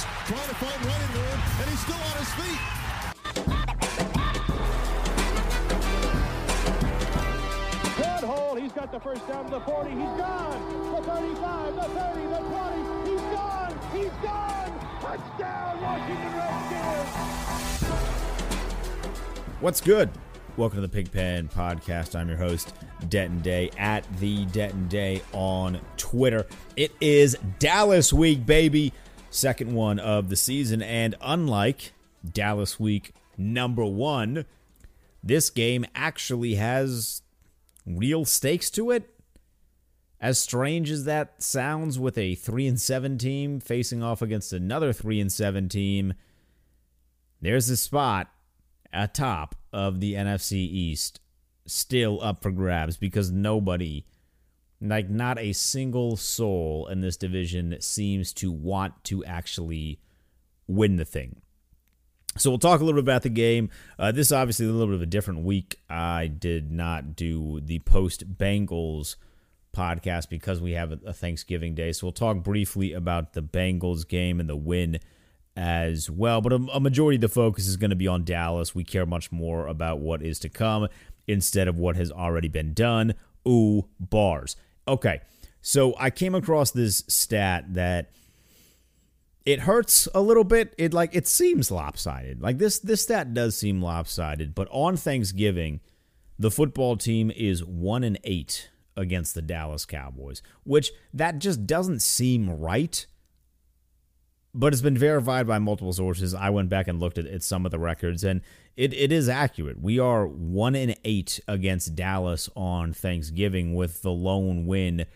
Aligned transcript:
Backwards, 0.00 0.28
trying 0.28 0.48
to 0.48 0.54
find 0.54 0.84
running 0.86 1.12
room, 1.14 1.40
and 1.60 1.70
he's 1.70 1.80
still 1.80 1.96
on 1.96 2.16
his 2.18 2.32
feet. 2.34 2.60
Good 7.96 8.24
hole. 8.24 8.54
He's 8.56 8.72
got 8.72 8.92
the 8.92 9.00
first 9.00 9.26
down 9.28 9.44
to 9.46 9.50
the 9.50 9.60
40. 9.60 9.90
He's 9.90 9.98
gone. 9.98 10.94
The 10.94 11.02
35, 11.02 11.74
the 11.74 11.82
30, 11.82 12.26
the 12.26 12.38
20. 12.38 13.10
He's 13.10 13.20
gone. 13.20 13.78
He's 13.92 14.10
gone. 14.22 14.78
Touchdown, 15.00 15.80
Washington 15.82 16.36
Redskins. 16.36 17.10
What's 19.60 19.80
good? 19.80 20.10
Welcome 20.56 20.78
to 20.78 20.86
the 20.86 20.88
Pigpen 20.88 21.48
Podcast. 21.48 22.18
I'm 22.18 22.28
your 22.28 22.36
host, 22.36 22.74
Denton 23.08 23.40
Day, 23.40 23.70
at 23.78 24.04
the 24.18 24.44
Denton 24.46 24.88
Day 24.88 25.22
on 25.32 25.80
Twitter. 25.96 26.46
It 26.76 26.92
is 27.00 27.36
Dallas 27.58 28.12
week, 28.12 28.44
baby. 28.44 28.92
Second 29.30 29.72
one 29.72 29.98
of 29.98 30.28
the 30.28 30.36
season. 30.36 30.82
And 30.82 31.14
unlike 31.20 31.92
Dallas 32.28 32.78
week 32.78 33.14
number 33.38 33.84
one, 33.84 34.44
this 35.22 35.50
game 35.50 35.86
actually 35.94 36.56
has 36.56 37.22
real 37.86 38.24
stakes 38.24 38.70
to 38.70 38.90
it. 38.90 39.08
As 40.20 40.38
strange 40.38 40.90
as 40.90 41.04
that 41.04 41.42
sounds 41.42 41.98
with 41.98 42.18
a 42.18 42.34
3 42.34 42.66
and 42.66 42.80
7 42.80 43.16
team 43.16 43.58
facing 43.58 44.02
off 44.02 44.20
against 44.20 44.52
another 44.52 44.92
3 44.92 45.20
and 45.20 45.32
7 45.32 45.68
team, 45.68 46.12
there's 47.40 47.70
a 47.70 47.76
spot 47.76 48.28
atop 48.92 49.54
of 49.72 50.00
the 50.00 50.14
NFC 50.14 50.52
East 50.56 51.20
still 51.64 52.22
up 52.22 52.42
for 52.42 52.50
grabs 52.50 52.96
because 52.96 53.30
nobody, 53.30 54.04
like 54.80 55.10
not 55.10 55.38
a 55.38 55.52
single 55.52 56.16
soul 56.16 56.86
in 56.88 57.00
this 57.00 57.16
division, 57.16 57.76
seems 57.80 58.32
to 58.34 58.50
want 58.50 59.04
to 59.04 59.24
actually 59.24 60.00
win 60.66 60.96
the 60.96 61.04
thing. 61.04 61.42
So 62.38 62.50
we'll 62.50 62.58
talk 62.58 62.80
a 62.80 62.84
little 62.84 63.00
bit 63.00 63.04
about 63.04 63.22
the 63.22 63.28
game. 63.28 63.70
Uh, 63.98 64.12
this 64.12 64.28
is 64.28 64.32
obviously 64.32 64.66
a 64.66 64.70
little 64.70 64.86
bit 64.86 64.94
of 64.94 65.02
a 65.02 65.06
different 65.06 65.40
week. 65.40 65.80
I 65.88 66.28
did 66.28 66.70
not 66.70 67.16
do 67.16 67.60
the 67.60 67.80
post 67.80 68.38
Bengals 68.38 69.16
podcast 69.74 70.28
because 70.28 70.60
we 70.60 70.72
have 70.72 70.92
a 71.04 71.12
Thanksgiving 71.12 71.74
day. 71.74 71.92
So 71.92 72.06
we'll 72.06 72.12
talk 72.12 72.42
briefly 72.42 72.92
about 72.92 73.32
the 73.32 73.42
Bengals 73.42 74.06
game 74.06 74.40
and 74.40 74.48
the 74.48 74.56
win 74.56 75.00
as 75.56 76.08
well. 76.08 76.40
But 76.40 76.52
a, 76.52 76.66
a 76.72 76.80
majority 76.80 77.16
of 77.16 77.22
the 77.22 77.28
focus 77.28 77.66
is 77.66 77.76
going 77.76 77.90
to 77.90 77.96
be 77.96 78.08
on 78.08 78.24
Dallas. 78.24 78.74
We 78.74 78.84
care 78.84 79.06
much 79.06 79.32
more 79.32 79.66
about 79.66 79.98
what 79.98 80.22
is 80.22 80.38
to 80.40 80.48
come 80.48 80.88
instead 81.26 81.68
of 81.68 81.78
what 81.78 81.96
has 81.96 82.10
already 82.12 82.48
been 82.48 82.74
done. 82.74 83.14
Ooh, 83.46 83.88
bars. 83.98 84.56
Okay, 84.86 85.20
so 85.62 85.94
I 85.98 86.10
came 86.10 86.34
across 86.34 86.70
this 86.70 87.04
stat 87.06 87.74
that 87.74 88.10
it 89.44 89.60
hurts 89.60 90.08
a 90.14 90.20
little 90.20 90.44
bit. 90.44 90.74
It 90.78 90.92
like 90.92 91.14
it 91.14 91.26
seems 91.26 91.70
lopsided. 91.70 92.40
Like 92.42 92.58
this 92.58 92.78
this 92.78 93.02
stat 93.02 93.34
does 93.34 93.56
seem 93.56 93.82
lopsided, 93.82 94.54
but 94.54 94.68
on 94.70 94.96
Thanksgiving, 94.96 95.80
the 96.38 96.50
football 96.50 96.96
team 96.96 97.30
is 97.30 97.64
1 97.64 98.04
and 98.04 98.18
8 98.24 98.70
against 98.96 99.34
the 99.34 99.42
Dallas 99.42 99.84
Cowboys, 99.86 100.42
which 100.64 100.92
that 101.12 101.38
just 101.38 101.66
doesn't 101.66 102.00
seem 102.00 102.50
right 102.50 103.06
but 104.54 104.72
it's 104.72 104.82
been 104.82 104.98
verified 104.98 105.46
by 105.46 105.58
multiple 105.58 105.92
sources. 105.92 106.34
I 106.34 106.50
went 106.50 106.68
back 106.68 106.88
and 106.88 106.98
looked 106.98 107.18
at, 107.18 107.26
at 107.26 107.42
some 107.42 107.64
of 107.64 107.70
the 107.70 107.78
records, 107.78 108.24
and 108.24 108.40
it, 108.76 108.92
it 108.94 109.12
is 109.12 109.28
accurate. 109.28 109.80
We 109.80 109.98
are 109.98 110.26
one 110.26 110.74
in 110.74 110.94
eight 111.04 111.40
against 111.46 111.94
Dallas 111.94 112.48
on 112.56 112.92
Thanksgiving, 112.92 113.74
with 113.74 114.02
the 114.02 114.10
lone 114.10 114.66
win 114.66 115.06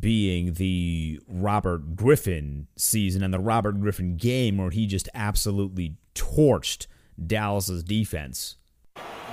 being 0.00 0.54
the 0.54 1.20
Robert 1.26 1.96
Griffin 1.96 2.66
season 2.76 3.22
and 3.22 3.32
the 3.32 3.38
Robert 3.38 3.80
Griffin 3.80 4.16
game, 4.16 4.58
where 4.58 4.70
he 4.70 4.86
just 4.86 5.08
absolutely 5.14 5.96
torched 6.14 6.86
Dallas's 7.24 7.82
defense. 7.82 8.56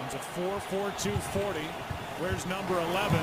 It's 0.05 0.15
a 0.15 0.19
4 0.19 0.59
4 0.59 0.93
2 0.97 1.11
40. 1.11 1.59
Where's 2.19 2.45
number 2.45 2.79
11? 2.79 3.19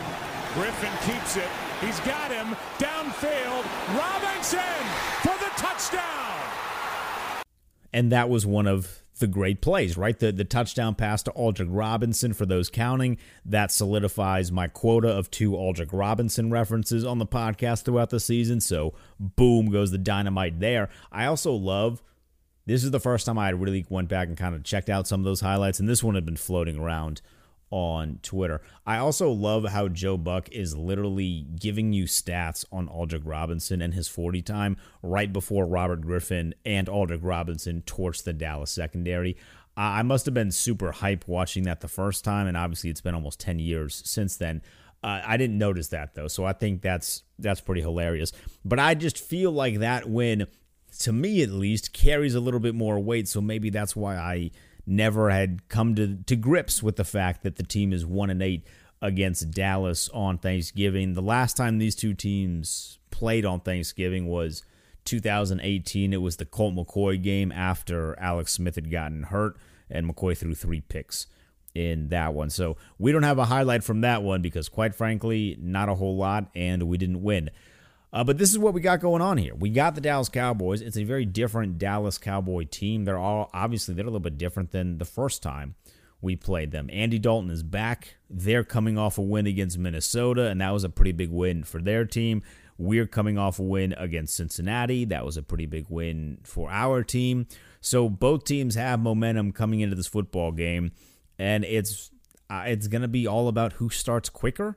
Griffin 0.55 0.93
keeps 1.09 1.37
it. 1.37 1.49
He's 1.81 1.99
got 2.01 2.31
him 2.31 2.55
downfield. 2.77 3.65
Robinson 3.97 4.85
for 5.23 5.33
the 5.42 5.42
touchdown. 5.89 7.43
And 7.93 8.13
that 8.13 8.29
was 8.29 8.47
one 8.47 8.67
of 8.67 9.03
the 9.19 9.27
great 9.27 9.61
plays, 9.61 9.97
right? 9.97 10.19
The 10.19 10.33
the 10.33 10.45
touchdown 10.45 10.95
pass 10.95 11.23
to 11.25 11.31
Aldrick 11.33 11.69
Robinson 11.69 12.33
for 12.33 12.47
those 12.47 12.71
counting. 12.71 13.19
That 13.45 13.71
solidifies 13.71 14.51
my 14.51 14.69
quota 14.69 15.09
of 15.09 15.31
two 15.31 15.53
Aldrick 15.53 15.91
Robinson 15.93 16.51
references 16.51 17.05
on 17.05 17.19
the 17.19 17.27
podcast 17.27 17.85
throughout 17.85 18.11
the 18.11 18.21
season. 18.21 18.61
So 18.61 18.95
boom 19.21 19.71
goes 19.71 19.91
the 19.91 19.99
dynamite 19.99 20.61
there. 20.61 20.89
I 21.13 21.27
also 21.27 21.53
love 21.53 22.03
this 22.67 22.85
is 22.85 22.91
the 22.91 23.01
first 23.01 23.27
time 23.27 23.39
I 23.39 23.47
had 23.47 23.61
really 23.61 23.85
went 23.89 24.09
back 24.09 24.29
and 24.29 24.37
kind 24.37 24.55
of 24.55 24.65
checked 24.65 24.89
out 24.89 25.07
some 25.07 25.21
of 25.21 25.25
those 25.25 25.41
highlights, 25.41 25.81
and 25.81 25.89
this 25.89 26.03
one 26.03 26.15
had 26.15 26.25
been 26.25 26.37
floating 26.37 26.79
around 26.79 27.21
on 27.73 28.21
Twitter. 28.23 28.61
I 28.87 28.99
also 28.99 29.31
love 29.31 29.65
how 29.65 29.89
Joe 29.89 30.19
Buck 30.19 30.51
is 30.51 30.77
literally 30.77 31.47
giving 31.59 31.93
you 31.95 32.05
stats 32.05 32.65
on 32.71 32.87
Aldrick 32.87 33.23
Robinson 33.25 33.81
and 33.81 33.95
his 33.95 34.07
40 34.07 34.43
time 34.43 34.77
right 35.03 35.33
before 35.33 35.67
Robert 35.67 36.03
Griffin 36.03 36.55
and 36.67 36.87
Aldrick 36.87 37.21
Robinson 37.23 37.83
torched 37.87 38.25
the 38.25 38.35
Dallas 38.35 38.71
secondary. 38.71 39.37
I 39.75 40.03
must 40.03 40.27
have 40.27 40.35
been 40.35 40.51
super 40.51 40.93
hype 40.93 41.27
watching 41.27 41.63
that 41.65 41.81
the 41.81 41.89
first 41.89 42.25
time, 42.25 42.47
and 42.47 42.59
obviously 42.59 42.91
it's 42.91 43.01
been 43.01 43.15
almost 43.15 43.41
10 43.41 43.59
years 43.59 44.03
since 44.05 44.37
then. 44.37 44.61
Uh, 45.03 45.23
I 45.25 45.39
didn't 45.39 45.57
notice 45.57 45.89
that 45.89 46.15
though, 46.15 46.29
so 46.29 46.45
I 46.45 46.53
think 46.53 46.83
that's 46.83 47.23
that's 47.39 47.61
pretty 47.61 47.81
hilarious. 47.81 48.33
But 48.65 48.79
I 48.79 48.95
just 48.95 49.19
feel 49.19 49.51
like 49.51 49.79
that 49.79 50.09
win, 50.09 50.47
to 51.01 51.13
me 51.13 51.43
at 51.43 51.51
least, 51.51 51.95
carries 51.95 52.35
a 52.35 52.41
little 52.41 52.61
bit 52.61 52.75
more 52.75 53.01
weight. 53.01 53.29
So 53.29 53.41
maybe 53.41 53.71
that's 53.71 53.97
why 53.97 54.17
I 54.17 54.51
never 54.87 55.31
had 55.31 55.69
come 55.69 55.95
to, 55.95 56.17
to 56.27 56.37
grips 56.37 56.83
with 56.83 56.97
the 56.97 57.05
fact 57.05 57.43
that 57.43 57.57
the 57.57 57.63
team 57.63 57.93
is 57.93 58.05
1 58.05 58.31
and 58.31 58.43
8 58.43 58.67
against 59.01 59.51
Dallas 59.51 60.09
on 60.11 60.39
Thanksgiving. 60.39 61.15
The 61.15 61.23
last 61.23 61.57
time 61.57 61.79
these 61.79 61.95
two 61.95 62.15
teams 62.15 62.99
played 63.11 63.45
on 63.45 63.61
Thanksgiving 63.61 64.29
was 64.29 64.63
2018. 65.05 66.13
It 66.13 66.23
was 66.23 66.37
the 66.37 66.45
Colt 66.45 66.75
McCoy 66.75 67.21
game 67.21 67.53
after 67.53 68.19
Alex 68.19 68.53
Smith 68.53 68.77
had 68.77 68.91
gotten 68.91 69.25
hurt, 69.25 69.57
and 69.91 70.09
McCoy 70.09 70.37
threw 70.37 70.55
three 70.55 70.81
picks 70.81 71.27
in 71.75 72.09
that 72.09 72.35
one. 72.35 72.51
So 72.51 72.77
we 72.99 73.13
don't 73.13 73.23
have 73.23 73.39
a 73.39 73.47
highlight 73.47 73.83
from 73.83 74.03
that 74.03 74.23
one 74.23 74.43
because, 74.43 74.69
quite 74.69 74.95
frankly, 74.95 75.57
not 75.61 75.89
a 75.89 75.95
whole 75.95 76.17
lot, 76.17 76.51
and 76.55 76.85
we 76.85 76.99
didn't 76.99 77.23
win. 77.23 77.51
Uh, 78.13 78.23
but 78.23 78.37
this 78.37 78.51
is 78.51 78.59
what 78.59 78.75
we 78.75 78.81
got 78.81 79.01
going 79.01 79.23
on 79.23 79.39
here. 79.39 79.55
We 79.55 79.71
got 79.71 79.95
the 79.95 80.01
Dallas 80.01 80.29
Cowboys. 80.29 80.83
It's 80.83 80.99
a 80.99 81.05
very 81.05 81.25
different 81.25 81.79
Dallas 81.79 82.19
Cowboy 82.19 82.65
team. 82.65 83.05
They're 83.05 83.19
all 83.19 83.49
obviously 83.55 83.95
they're 83.95 84.05
a 84.05 84.09
little 84.09 84.21
bit 84.21 84.37
different 84.37 84.71
than 84.71 84.99
the 84.99 85.05
first 85.07 85.43
time 85.43 85.77
we 86.21 86.37
played 86.37 86.71
them. 86.71 86.91
Andy 86.93 87.19
Dalton 87.19 87.51
is 87.51 87.63
back. 87.63 88.17
They're 88.31 88.65
coming 88.65 88.99
off 88.99 89.19
a 89.19 89.23
win 89.23 89.47
against 89.47 89.79
Minnesota, 89.79 90.47
and 90.47 90.61
that 90.61 90.71
was 90.71 90.85
a 90.85 90.91
pretty 90.91 91.13
big 91.13 91.31
win 91.31 91.65
for 91.65 91.81
their 91.81 92.05
team. 92.05 92.43
We're 92.79 93.07
coming 93.07 93.39
off 93.39 93.59
a 93.59 93.63
win 93.63 93.95
against 93.99 94.37
Cincinnati. 94.37 95.05
That 95.05 95.25
was 95.25 95.37
a 95.37 95.43
pretty 95.43 95.67
big 95.67 95.87
win 95.89 96.39
for 96.43 96.71
our 96.71 97.03
team. 97.03 97.47
So 97.81 98.09
both 98.09 98.45
teams 98.45 98.77
have 98.77 99.01
momentum 99.01 99.53
coming 99.53 99.81
into 99.81 99.97
this 99.97 100.07
football 100.07 100.53
game, 100.53 100.93
and 101.39 101.65
it's 101.65 102.11
uh, 102.49 102.65
it's 102.67 102.89
going 102.89 103.03
to 103.03 103.09
be 103.09 103.27
all 103.27 103.49
about 103.49 103.75
who 103.75 103.89
starts 103.89 104.29
quicker. 104.29 104.77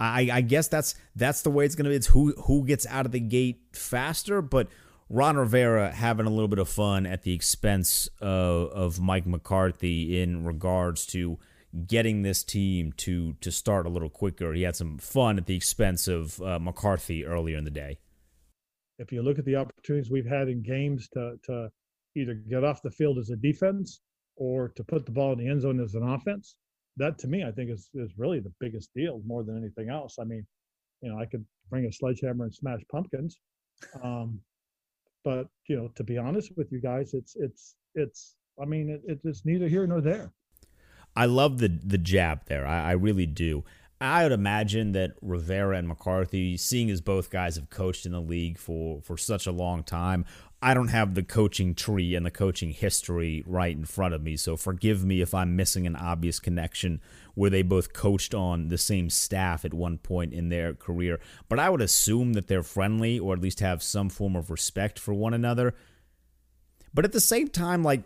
I, 0.00 0.30
I 0.32 0.40
guess 0.40 0.66
that's 0.68 0.94
that's 1.14 1.42
the 1.42 1.50
way 1.50 1.66
it's 1.66 1.74
going 1.74 1.84
to 1.84 1.90
be. 1.90 1.96
It's 1.96 2.06
who 2.06 2.32
who 2.32 2.64
gets 2.64 2.86
out 2.86 3.04
of 3.04 3.12
the 3.12 3.20
gate 3.20 3.60
faster, 3.72 4.40
but 4.40 4.68
Ron 5.10 5.36
Rivera 5.36 5.90
having 5.90 6.24
a 6.24 6.30
little 6.30 6.48
bit 6.48 6.58
of 6.58 6.68
fun 6.68 7.04
at 7.04 7.22
the 7.22 7.34
expense 7.34 8.08
of, 8.20 8.70
of 8.70 9.00
Mike 9.00 9.26
McCarthy 9.26 10.22
in 10.22 10.44
regards 10.44 11.04
to 11.06 11.38
getting 11.86 12.22
this 12.22 12.42
team 12.42 12.92
to 12.92 13.34
to 13.40 13.52
start 13.52 13.86
a 13.86 13.90
little 13.90 14.08
quicker. 14.08 14.54
He 14.54 14.62
had 14.62 14.74
some 14.74 14.98
fun 14.98 15.36
at 15.36 15.46
the 15.46 15.54
expense 15.54 16.08
of 16.08 16.40
uh, 16.40 16.58
McCarthy 16.58 17.26
earlier 17.26 17.58
in 17.58 17.64
the 17.64 17.70
day. 17.70 17.98
If 18.98 19.12
you 19.12 19.22
look 19.22 19.38
at 19.38 19.44
the 19.44 19.56
opportunities 19.56 20.10
we've 20.10 20.26
had 20.26 20.48
in 20.48 20.62
games 20.62 21.08
to 21.12 21.36
to 21.44 21.70
either 22.16 22.34
get 22.34 22.64
off 22.64 22.80
the 22.80 22.90
field 22.90 23.18
as 23.18 23.30
a 23.30 23.36
defense 23.36 24.00
or 24.36 24.68
to 24.70 24.82
put 24.82 25.04
the 25.04 25.12
ball 25.12 25.32
in 25.32 25.38
the 25.38 25.48
end 25.48 25.60
zone 25.60 25.80
as 25.80 25.94
an 25.94 26.02
offense, 26.02 26.56
that 26.96 27.18
to 27.18 27.28
me 27.28 27.44
I 27.44 27.52
think 27.52 27.70
is 27.70 27.88
is 27.94 28.10
really 28.16 28.40
the 28.40 28.52
biggest 28.60 28.90
deal 28.94 29.20
more 29.26 29.42
than 29.42 29.56
anything 29.56 29.88
else. 29.88 30.16
I 30.20 30.24
mean, 30.24 30.46
you 31.02 31.10
know, 31.10 31.18
I 31.18 31.26
could 31.26 31.44
bring 31.68 31.86
a 31.86 31.92
sledgehammer 31.92 32.44
and 32.44 32.54
smash 32.54 32.80
pumpkins. 32.90 33.38
Um, 34.02 34.40
but 35.24 35.48
you 35.68 35.76
know, 35.76 35.88
to 35.94 36.04
be 36.04 36.18
honest 36.18 36.52
with 36.56 36.72
you 36.72 36.80
guys, 36.80 37.14
it's 37.14 37.36
it's 37.36 37.76
it's. 37.94 38.36
I 38.60 38.66
mean, 38.66 39.00
it, 39.06 39.20
it's 39.24 39.46
neither 39.46 39.68
here 39.68 39.86
nor 39.86 40.00
there. 40.00 40.32
I 41.16 41.26
love 41.26 41.58
the 41.58 41.68
the 41.68 41.98
jab 41.98 42.46
there. 42.46 42.66
I, 42.66 42.90
I 42.90 42.92
really 42.92 43.26
do. 43.26 43.64
I 44.02 44.22
would 44.22 44.32
imagine 44.32 44.92
that 44.92 45.12
Rivera 45.20 45.76
and 45.76 45.86
McCarthy, 45.86 46.56
seeing 46.56 46.90
as 46.90 47.02
both 47.02 47.28
guys 47.28 47.56
have 47.56 47.68
coached 47.68 48.06
in 48.06 48.12
the 48.12 48.20
league 48.20 48.56
for, 48.56 49.02
for 49.02 49.18
such 49.18 49.46
a 49.46 49.52
long 49.52 49.82
time, 49.82 50.24
I 50.62 50.74
don't 50.74 50.88
have 50.88 51.14
the 51.14 51.22
coaching 51.22 51.74
tree 51.74 52.14
and 52.14 52.24
the 52.26 52.30
coaching 52.30 52.70
history 52.70 53.42
right 53.46 53.74
in 53.74 53.86
front 53.86 54.12
of 54.12 54.22
me. 54.22 54.36
So 54.36 54.56
forgive 54.56 55.04
me 55.04 55.22
if 55.22 55.34
I'm 55.34 55.56
missing 55.56 55.86
an 55.86 55.96
obvious 55.96 56.38
connection 56.38 57.00
where 57.34 57.48
they 57.48 57.62
both 57.62 57.94
coached 57.94 58.34
on 58.34 58.68
the 58.68 58.76
same 58.76 59.08
staff 59.08 59.64
at 59.64 59.72
one 59.72 59.96
point 59.96 60.34
in 60.34 60.50
their 60.50 60.74
career. 60.74 61.18
But 61.48 61.58
I 61.58 61.70
would 61.70 61.80
assume 61.80 62.34
that 62.34 62.46
they're 62.46 62.62
friendly 62.62 63.18
or 63.18 63.32
at 63.32 63.40
least 63.40 63.60
have 63.60 63.82
some 63.82 64.10
form 64.10 64.36
of 64.36 64.50
respect 64.50 64.98
for 64.98 65.14
one 65.14 65.32
another. 65.32 65.74
But 66.92 67.06
at 67.06 67.12
the 67.12 67.20
same 67.20 67.48
time, 67.48 67.82
like, 67.82 68.02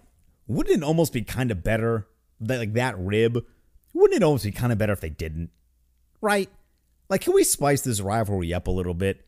wouldn't 0.46 0.82
it 0.82 0.84
almost 0.84 1.12
be 1.12 1.22
kind 1.22 1.50
of 1.50 1.64
better 1.64 2.06
that 2.40 2.58
like 2.58 2.74
that 2.74 2.96
rib? 2.98 3.44
Wouldn't 3.92 4.22
it 4.22 4.24
almost 4.24 4.44
be 4.44 4.52
kind 4.52 4.72
of 4.72 4.78
better 4.78 4.92
if 4.92 5.00
they 5.00 5.10
didn't? 5.10 5.50
Right? 6.20 6.50
Like, 7.08 7.22
can 7.22 7.34
we 7.34 7.42
spice 7.42 7.82
this 7.82 8.00
rivalry 8.00 8.54
up 8.54 8.68
a 8.68 8.72
little 8.72 8.94
bit? 8.94 9.26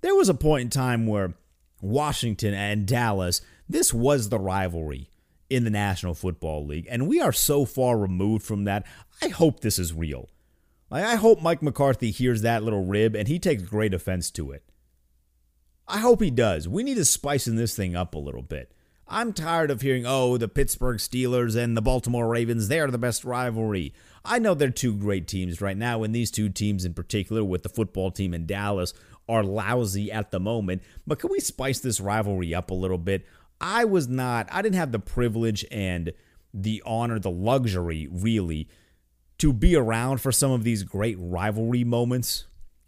There 0.00 0.14
was 0.14 0.28
a 0.28 0.34
point 0.34 0.62
in 0.62 0.70
time 0.70 1.06
where 1.06 1.34
Washington 1.82 2.54
and 2.54 2.86
Dallas, 2.86 3.42
this 3.68 3.92
was 3.92 4.30
the 4.30 4.38
rivalry 4.38 5.10
in 5.50 5.64
the 5.64 5.70
National 5.70 6.14
Football 6.14 6.64
League. 6.64 6.86
And 6.88 7.06
we 7.06 7.20
are 7.20 7.32
so 7.32 7.66
far 7.66 7.98
removed 7.98 8.46
from 8.46 8.64
that. 8.64 8.86
I 9.20 9.28
hope 9.28 9.60
this 9.60 9.78
is 9.78 9.92
real. 9.92 10.30
I 10.90 11.16
hope 11.16 11.42
Mike 11.42 11.62
McCarthy 11.62 12.10
hears 12.10 12.42
that 12.42 12.62
little 12.62 12.84
rib 12.84 13.14
and 13.14 13.26
he 13.26 13.38
takes 13.38 13.62
great 13.62 13.94
offense 13.94 14.30
to 14.32 14.52
it. 14.52 14.62
I 15.88 15.98
hope 15.98 16.22
he 16.22 16.30
does. 16.30 16.68
We 16.68 16.82
need 16.82 16.94
to 16.94 17.04
spicing 17.04 17.56
this 17.56 17.74
thing 17.74 17.96
up 17.96 18.14
a 18.14 18.18
little 18.18 18.42
bit. 18.42 18.72
I'm 19.08 19.32
tired 19.32 19.70
of 19.70 19.82
hearing, 19.82 20.06
oh, 20.06 20.38
the 20.38 20.48
Pittsburgh 20.48 20.98
Steelers 20.98 21.56
and 21.56 21.76
the 21.76 21.82
Baltimore 21.82 22.28
Ravens, 22.28 22.68
they 22.68 22.80
are 22.80 22.90
the 22.90 22.98
best 22.98 23.24
rivalry. 23.24 23.92
I 24.24 24.38
know 24.38 24.54
they're 24.54 24.70
two 24.70 24.94
great 24.96 25.26
teams 25.26 25.60
right 25.60 25.76
now, 25.76 26.02
and 26.02 26.14
these 26.14 26.30
two 26.30 26.48
teams 26.48 26.84
in 26.84 26.94
particular, 26.94 27.44
with 27.44 27.62
the 27.62 27.68
football 27.68 28.10
team 28.10 28.32
in 28.32 28.46
Dallas, 28.46 28.94
are 29.32 29.42
lousy 29.42 30.12
at 30.12 30.30
the 30.30 30.40
moment. 30.40 30.82
But 31.06 31.18
can 31.18 31.30
we 31.30 31.40
spice 31.40 31.80
this 31.80 32.00
rivalry 32.00 32.54
up 32.54 32.70
a 32.70 32.74
little 32.74 32.98
bit? 32.98 33.26
I 33.60 33.84
was 33.84 34.08
not, 34.08 34.48
I 34.52 34.60
didn't 34.62 34.76
have 34.76 34.92
the 34.92 34.98
privilege 34.98 35.64
and 35.70 36.12
the 36.52 36.82
honor, 36.84 37.18
the 37.18 37.30
luxury, 37.30 38.08
really, 38.10 38.68
to 39.38 39.52
be 39.52 39.76
around 39.76 40.20
for 40.20 40.32
some 40.32 40.50
of 40.50 40.64
these 40.64 40.82
great 40.82 41.16
rivalry 41.18 41.84
moments 41.84 42.44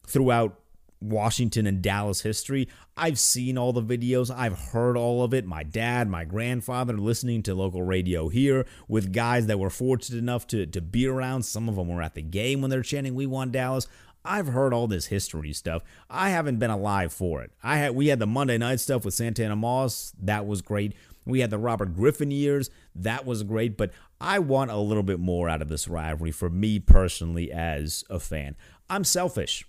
throughout 0.06 0.61
Washington 1.00 1.67
and 1.67 1.82
Dallas 1.82 2.23
history. 2.23 2.69
I've 2.96 3.19
seen 3.19 3.58
all 3.58 3.73
the 3.73 3.82
videos, 3.82 4.35
I've 4.35 4.58
heard 4.58 4.96
all 4.96 5.23
of 5.23 5.35
it. 5.35 5.44
My 5.44 5.62
dad, 5.62 6.08
my 6.08 6.25
grandfather 6.25 6.96
listening 6.96 7.43
to 7.44 7.55
local 7.55 7.82
radio 7.82 8.29
here 8.29 8.67
with 8.88 9.12
guys 9.12 9.46
that 9.46 9.58
were 9.58 9.70
fortunate 9.70 10.19
enough 10.19 10.46
to, 10.49 10.67
to 10.67 10.81
be 10.81 11.06
around. 11.06 11.43
Some 11.43 11.69
of 11.69 11.76
them 11.76 11.88
were 11.88 12.02
at 12.02 12.14
the 12.14 12.23
game 12.23 12.61
when 12.61 12.70
they're 12.70 12.82
chanting, 12.82 13.14
We 13.14 13.26
want 13.26 13.52
Dallas. 13.52 13.87
I've 14.24 14.48
heard 14.48 14.72
all 14.72 14.86
this 14.86 15.06
history 15.06 15.52
stuff. 15.52 15.82
I 16.08 16.30
haven't 16.30 16.58
been 16.58 16.70
alive 16.70 17.12
for 17.12 17.42
it. 17.42 17.52
I 17.62 17.76
had 17.76 17.94
we 17.94 18.06
had 18.06 18.18
the 18.18 18.26
Monday 18.26 18.56
night 18.56 18.80
stuff 18.80 19.04
with 19.04 19.14
Santana 19.14 19.56
Moss. 19.56 20.12
That 20.20 20.46
was 20.46 20.62
great. 20.62 20.94
We 21.26 21.40
had 21.40 21.50
the 21.50 21.58
Robert 21.58 21.94
Griffin 21.94 22.30
years. 22.30 22.70
That 22.94 23.26
was 23.26 23.42
great. 23.42 23.76
But 23.76 23.92
I 24.20 24.38
want 24.38 24.70
a 24.70 24.76
little 24.76 25.02
bit 25.02 25.20
more 25.20 25.48
out 25.48 25.62
of 25.62 25.68
this 25.68 25.88
rivalry 25.88 26.30
for 26.30 26.48
me 26.48 26.78
personally 26.78 27.52
as 27.52 28.04
a 28.08 28.18
fan. 28.18 28.56
I'm 28.88 29.04
selfish. 29.04 29.66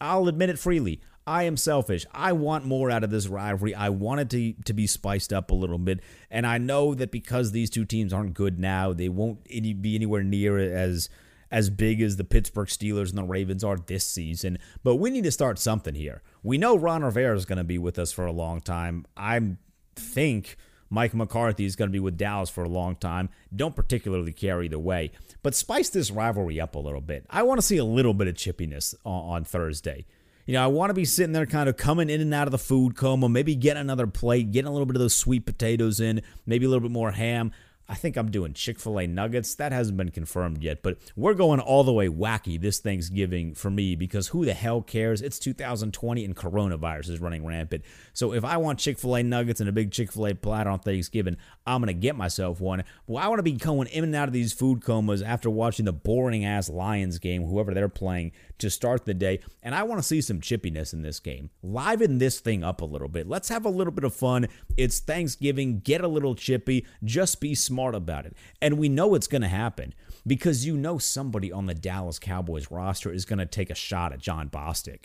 I'll 0.00 0.28
admit 0.28 0.50
it 0.50 0.58
freely. 0.58 1.00
I 1.26 1.44
am 1.44 1.56
selfish. 1.56 2.04
I 2.12 2.32
want 2.32 2.66
more 2.66 2.90
out 2.90 3.04
of 3.04 3.10
this 3.10 3.28
rivalry. 3.28 3.74
I 3.74 3.88
want 3.88 4.20
it 4.20 4.30
to, 4.30 4.52
to 4.64 4.72
be 4.74 4.86
spiced 4.86 5.32
up 5.32 5.50
a 5.50 5.54
little 5.54 5.78
bit. 5.78 6.00
And 6.30 6.46
I 6.46 6.58
know 6.58 6.94
that 6.94 7.10
because 7.10 7.52
these 7.52 7.70
two 7.70 7.86
teams 7.86 8.12
aren't 8.12 8.34
good 8.34 8.58
now, 8.58 8.92
they 8.92 9.08
won't 9.08 9.38
any, 9.48 9.72
be 9.72 9.94
anywhere 9.94 10.22
near 10.22 10.58
as 10.58 11.08
as 11.50 11.70
big 11.70 12.00
as 12.00 12.16
the 12.16 12.24
Pittsburgh 12.24 12.68
Steelers 12.68 13.10
and 13.10 13.18
the 13.18 13.24
Ravens 13.24 13.64
are 13.64 13.76
this 13.76 14.04
season. 14.04 14.58
But 14.82 14.96
we 14.96 15.10
need 15.10 15.24
to 15.24 15.32
start 15.32 15.58
something 15.58 15.94
here. 15.94 16.22
We 16.42 16.58
know 16.58 16.76
Ron 16.76 17.04
Rivera 17.04 17.36
is 17.36 17.44
going 17.44 17.58
to 17.58 17.64
be 17.64 17.78
with 17.78 17.98
us 17.98 18.12
for 18.12 18.26
a 18.26 18.32
long 18.32 18.60
time. 18.60 19.06
I 19.16 19.56
think 19.96 20.56
Mike 20.90 21.14
McCarthy 21.14 21.64
is 21.64 21.76
going 21.76 21.88
to 21.88 21.92
be 21.92 22.00
with 22.00 22.16
Dallas 22.16 22.50
for 22.50 22.64
a 22.64 22.68
long 22.68 22.96
time. 22.96 23.28
Don't 23.54 23.74
particularly 23.74 24.32
care 24.32 24.62
either 24.62 24.78
way. 24.78 25.10
But 25.42 25.54
spice 25.54 25.88
this 25.88 26.10
rivalry 26.10 26.60
up 26.60 26.74
a 26.74 26.78
little 26.78 27.00
bit. 27.00 27.26
I 27.28 27.42
want 27.42 27.58
to 27.58 27.66
see 27.66 27.76
a 27.78 27.84
little 27.84 28.14
bit 28.14 28.28
of 28.28 28.34
chippiness 28.34 28.94
on, 29.04 29.44
Thursday. 29.44 30.06
You 30.46 30.54
know, 30.54 30.62
I 30.62 30.66
want 30.66 30.90
to 30.90 30.94
be 30.94 31.04
sitting 31.04 31.32
there 31.32 31.46
kind 31.46 31.68
of 31.68 31.76
coming 31.76 32.10
in 32.10 32.20
and 32.20 32.34
out 32.34 32.46
of 32.46 32.52
the 32.52 32.58
food 32.58 32.96
coma, 32.96 33.28
maybe 33.28 33.54
getting 33.54 33.80
another 33.80 34.06
plate, 34.06 34.52
getting 34.52 34.68
a 34.68 34.72
little 34.72 34.86
bit 34.86 34.94
of 34.94 35.00
those 35.00 35.14
sweet 35.14 35.46
potatoes 35.46 36.00
in, 36.00 36.22
maybe 36.46 36.66
a 36.66 36.68
little 36.68 36.82
bit 36.82 36.92
more 36.92 37.12
ham. 37.12 37.52
I 37.88 37.94
think 37.94 38.16
I'm 38.16 38.30
doing 38.30 38.54
Chick 38.54 38.78
fil 38.78 38.98
A 38.98 39.06
nuggets. 39.06 39.54
That 39.56 39.72
hasn't 39.72 39.98
been 39.98 40.10
confirmed 40.10 40.62
yet, 40.62 40.82
but 40.82 40.96
we're 41.16 41.34
going 41.34 41.60
all 41.60 41.84
the 41.84 41.92
way 41.92 42.08
wacky 42.08 42.58
this 42.58 42.78
Thanksgiving 42.78 43.54
for 43.54 43.70
me 43.70 43.94
because 43.94 44.28
who 44.28 44.46
the 44.46 44.54
hell 44.54 44.80
cares? 44.80 45.20
It's 45.20 45.38
2020 45.38 46.24
and 46.24 46.34
coronavirus 46.34 47.10
is 47.10 47.20
running 47.20 47.44
rampant. 47.44 47.84
So 48.14 48.32
if 48.32 48.44
I 48.44 48.56
want 48.56 48.78
Chick 48.78 48.98
fil 48.98 49.16
A 49.16 49.22
nuggets 49.22 49.60
and 49.60 49.68
a 49.68 49.72
big 49.72 49.90
Chick 49.90 50.12
fil 50.12 50.28
A 50.28 50.34
platter 50.34 50.70
on 50.70 50.78
Thanksgiving, 50.78 51.36
I'm 51.66 51.82
going 51.82 51.94
to 51.94 52.00
get 52.00 52.16
myself 52.16 52.58
one. 52.60 52.84
Well, 53.06 53.22
I 53.22 53.28
want 53.28 53.38
to 53.38 53.44
be 53.44 53.52
going 53.52 53.88
in 53.88 54.04
and 54.04 54.14
out 54.14 54.28
of 54.28 54.34
these 54.34 54.54
food 54.54 54.82
comas 54.82 55.20
after 55.20 55.50
watching 55.50 55.84
the 55.84 55.92
boring 55.92 56.44
ass 56.44 56.70
Lions 56.70 57.18
game, 57.18 57.44
whoever 57.44 57.74
they're 57.74 57.88
playing, 57.90 58.32
to 58.64 58.70
start 58.70 59.04
the 59.04 59.14
day. 59.14 59.40
And 59.62 59.74
I 59.74 59.82
want 59.84 60.00
to 60.00 60.06
see 60.06 60.20
some 60.20 60.40
chippiness 60.40 60.92
in 60.92 61.02
this 61.02 61.20
game. 61.20 61.50
Liven 61.62 62.18
this 62.18 62.40
thing 62.40 62.64
up 62.64 62.80
a 62.80 62.84
little 62.84 63.08
bit. 63.08 63.28
Let's 63.28 63.48
have 63.48 63.64
a 63.64 63.70
little 63.70 63.92
bit 63.92 64.04
of 64.04 64.14
fun. 64.14 64.48
It's 64.76 64.98
Thanksgiving. 64.98 65.80
Get 65.80 66.00
a 66.00 66.08
little 66.08 66.34
chippy. 66.34 66.86
Just 67.02 67.40
be 67.40 67.54
smart 67.54 67.94
about 67.94 68.26
it. 68.26 68.36
And 68.60 68.78
we 68.78 68.88
know 68.88 69.14
it's 69.14 69.26
going 69.26 69.42
to 69.42 69.48
happen 69.48 69.94
because 70.26 70.66
you 70.66 70.76
know 70.76 70.98
somebody 70.98 71.52
on 71.52 71.66
the 71.66 71.74
Dallas 71.74 72.18
Cowboys 72.18 72.70
roster 72.70 73.12
is 73.12 73.24
going 73.24 73.38
to 73.38 73.46
take 73.46 73.70
a 73.70 73.74
shot 73.74 74.12
at 74.12 74.18
Jon 74.18 74.48
Bostic. 74.48 75.04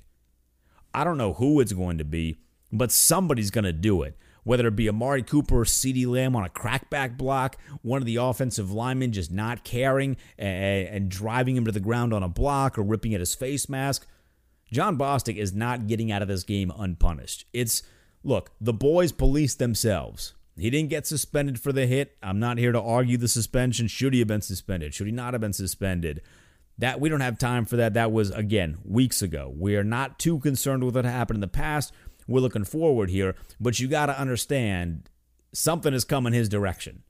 I 0.93 1.03
don't 1.03 1.17
know 1.17 1.33
who 1.33 1.59
it's 1.59 1.73
going 1.73 1.97
to 1.99 2.05
be, 2.05 2.37
but 2.71 2.91
somebody's 2.91 3.51
going 3.51 3.65
to 3.65 3.73
do 3.73 4.01
it 4.01 4.17
whether 4.43 4.67
it 4.67 4.75
be 4.75 4.89
Amari 4.89 5.23
Cooper 5.23 5.61
or 5.61 5.65
CeeDee 5.65 6.07
Lamb 6.07 6.35
on 6.35 6.45
a 6.45 6.49
crackback 6.49 7.17
block, 7.17 7.57
one 7.81 8.01
of 8.01 8.05
the 8.05 8.17
offensive 8.17 8.71
linemen 8.71 9.11
just 9.11 9.31
not 9.31 9.63
caring 9.63 10.17
and, 10.37 10.87
and 10.87 11.09
driving 11.09 11.55
him 11.55 11.65
to 11.65 11.71
the 11.71 11.79
ground 11.79 12.13
on 12.13 12.23
a 12.23 12.29
block 12.29 12.77
or 12.77 12.83
ripping 12.83 13.13
at 13.13 13.19
his 13.19 13.35
face 13.35 13.69
mask. 13.69 14.07
Jon 14.71 14.97
Bostic 14.97 15.35
is 15.37 15.53
not 15.53 15.87
getting 15.87 16.11
out 16.11 16.21
of 16.21 16.27
this 16.27 16.43
game 16.43 16.71
unpunished. 16.77 17.45
It's 17.53 17.81
look, 18.23 18.51
the 18.61 18.73
boys 18.73 19.11
police 19.11 19.55
themselves. 19.55 20.33
He 20.57 20.69
didn't 20.69 20.89
get 20.89 21.07
suspended 21.07 21.59
for 21.59 21.71
the 21.71 21.87
hit. 21.87 22.17
I'm 22.21 22.39
not 22.39 22.57
here 22.57 22.73
to 22.73 22.81
argue 22.81 23.17
the 23.17 23.27
suspension. 23.27 23.87
Should 23.87 24.13
he 24.13 24.19
have 24.19 24.27
been 24.27 24.41
suspended? 24.41 24.93
Should 24.93 25.07
he 25.07 25.13
not 25.13 25.33
have 25.33 25.41
been 25.41 25.53
suspended? 25.53 26.21
That 26.77 26.99
we 26.99 27.09
don't 27.09 27.21
have 27.21 27.37
time 27.37 27.65
for 27.65 27.77
that. 27.77 27.93
That 27.93 28.11
was 28.11 28.31
again 28.31 28.77
weeks 28.85 29.21
ago. 29.21 29.53
We 29.55 29.75
are 29.75 29.83
not 29.83 30.19
too 30.19 30.39
concerned 30.39 30.83
with 30.83 30.95
what 30.95 31.05
happened 31.05 31.37
in 31.37 31.41
the 31.41 31.47
past 31.47 31.93
we're 32.29 32.39
looking 32.39 32.63
forward 32.63 33.09
here, 33.09 33.35
but 33.59 33.79
you 33.79 33.87
got 33.87 34.05
to 34.05 34.19
understand 34.19 35.09
something 35.51 35.93
is 35.93 36.05
coming 36.05 36.33
his 36.33 36.47
direction. 36.47 37.03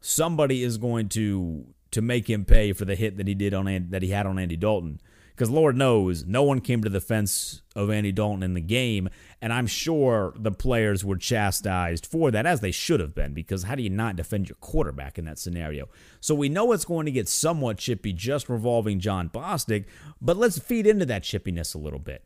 Somebody 0.00 0.62
is 0.62 0.76
going 0.76 1.08
to 1.10 1.66
to 1.92 2.02
make 2.02 2.28
him 2.28 2.44
pay 2.44 2.72
for 2.72 2.84
the 2.84 2.96
hit 2.96 3.16
that 3.18 3.28
he 3.28 3.34
did 3.34 3.54
on 3.54 3.88
that 3.90 4.02
he 4.02 4.10
had 4.10 4.26
on 4.26 4.38
Andy 4.38 4.56
Dalton 4.56 5.00
Because 5.34 5.48
Lord 5.48 5.76
knows, 5.76 6.24
no 6.24 6.42
one 6.42 6.60
came 6.60 6.82
to 6.82 6.90
the 6.90 7.00
fence 7.00 7.62
of 7.76 7.88
Andy 7.88 8.10
Dalton 8.10 8.42
in 8.42 8.54
the 8.54 8.60
game. 8.60 9.08
And 9.40 9.52
I'm 9.52 9.68
sure 9.68 10.34
the 10.36 10.50
players 10.50 11.04
were 11.04 11.16
chastised 11.16 12.04
for 12.04 12.30
that, 12.32 12.46
as 12.46 12.60
they 12.60 12.72
should 12.72 13.00
have 13.00 13.14
been, 13.14 13.32
because 13.32 13.62
how 13.64 13.76
do 13.76 13.82
you 13.82 13.90
not 13.90 14.16
defend 14.16 14.48
your 14.48 14.56
quarterback 14.56 15.18
in 15.18 15.24
that 15.26 15.38
scenario? 15.38 15.88
So 16.20 16.34
we 16.34 16.48
know 16.48 16.72
it's 16.72 16.84
going 16.84 17.06
to 17.06 17.12
get 17.12 17.28
somewhat 17.28 17.78
chippy 17.78 18.12
just 18.12 18.48
revolving 18.48 18.98
Jon 19.00 19.28
Bostic, 19.28 19.84
but 20.20 20.36
let's 20.36 20.58
feed 20.58 20.86
into 20.86 21.06
that 21.06 21.22
chippiness 21.22 21.74
a 21.74 21.78
little 21.78 22.00
bit. 22.00 22.24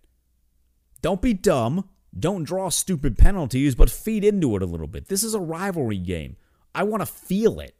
Don't 1.03 1.23
be 1.23 1.35
dumb. 1.35 1.89
Don't 2.19 2.45
draw 2.45 2.69
stupid 2.69 3.19
penalties, 3.19 3.75
but 3.75 3.91
feed 3.91 4.25
into 4.25 4.57
it 4.57 4.63
a 4.63 4.67
little 4.67 4.87
bit. 4.87 5.09
This 5.09 5.23
is 5.23 5.35
a 5.35 5.41
rivalry 5.41 5.99
game. 5.99 6.37
I 6.75 6.83
want 6.85 7.03
to 7.03 7.07
feel 7.07 7.61
it. 7.61 7.75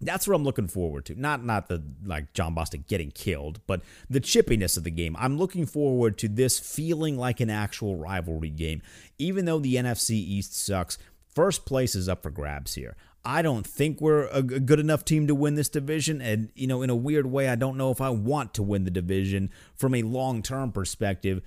That's 0.00 0.26
what 0.26 0.34
I'm 0.34 0.42
looking 0.42 0.66
forward 0.66 1.04
to. 1.06 1.20
Not 1.20 1.44
not 1.44 1.68
the 1.68 1.82
like 2.04 2.32
Jon 2.32 2.56
Bostic 2.56 2.88
getting 2.88 3.12
killed, 3.12 3.60
but 3.68 3.82
the 4.10 4.20
chippiness 4.20 4.76
of 4.76 4.82
the 4.82 4.90
game. 4.90 5.16
I'm 5.18 5.38
looking 5.38 5.64
forward 5.64 6.18
to 6.18 6.28
this 6.28 6.58
feeling 6.58 7.16
like 7.16 7.38
an 7.38 7.50
actual 7.50 7.96
rivalry 7.96 8.50
game. 8.50 8.82
Even 9.18 9.44
though 9.44 9.60
the 9.60 9.76
NFC 9.76 10.10
East 10.10 10.56
sucks, 10.56 10.98
first 11.34 11.64
place 11.66 11.94
is 11.94 12.08
up 12.08 12.24
for 12.24 12.30
grabs 12.30 12.74
here. 12.74 12.96
I 13.24 13.42
don't 13.42 13.64
think 13.64 14.00
we're 14.00 14.26
a 14.26 14.42
good 14.42 14.80
enough 14.80 15.04
team 15.04 15.28
to 15.28 15.34
win 15.34 15.54
this 15.54 15.68
division. 15.68 16.20
And, 16.20 16.50
you 16.54 16.66
know, 16.66 16.82
in 16.82 16.90
a 16.90 16.96
weird 16.96 17.26
way, 17.26 17.48
I 17.48 17.54
don't 17.54 17.76
know 17.76 17.92
if 17.92 18.00
I 18.00 18.10
want 18.10 18.54
to 18.54 18.62
win 18.62 18.84
the 18.84 18.90
division 18.90 19.50
from 19.76 19.94
a 19.94 20.02
long 20.02 20.42
term 20.42 20.72
perspective. 20.72 21.42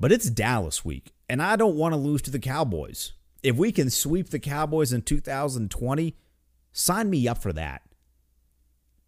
But 0.00 0.12
it's 0.12 0.30
Dallas 0.30 0.84
week, 0.84 1.12
and 1.28 1.42
I 1.42 1.56
don't 1.56 1.76
want 1.76 1.92
to 1.92 1.98
lose 1.98 2.22
to 2.22 2.30
the 2.30 2.38
Cowboys. 2.38 3.12
If 3.42 3.56
we 3.56 3.72
can 3.72 3.90
sweep 3.90 4.30
the 4.30 4.38
Cowboys 4.38 4.92
in 4.92 5.02
2020, 5.02 6.16
sign 6.72 7.10
me 7.10 7.26
up 7.26 7.38
for 7.38 7.52
that. 7.52 7.82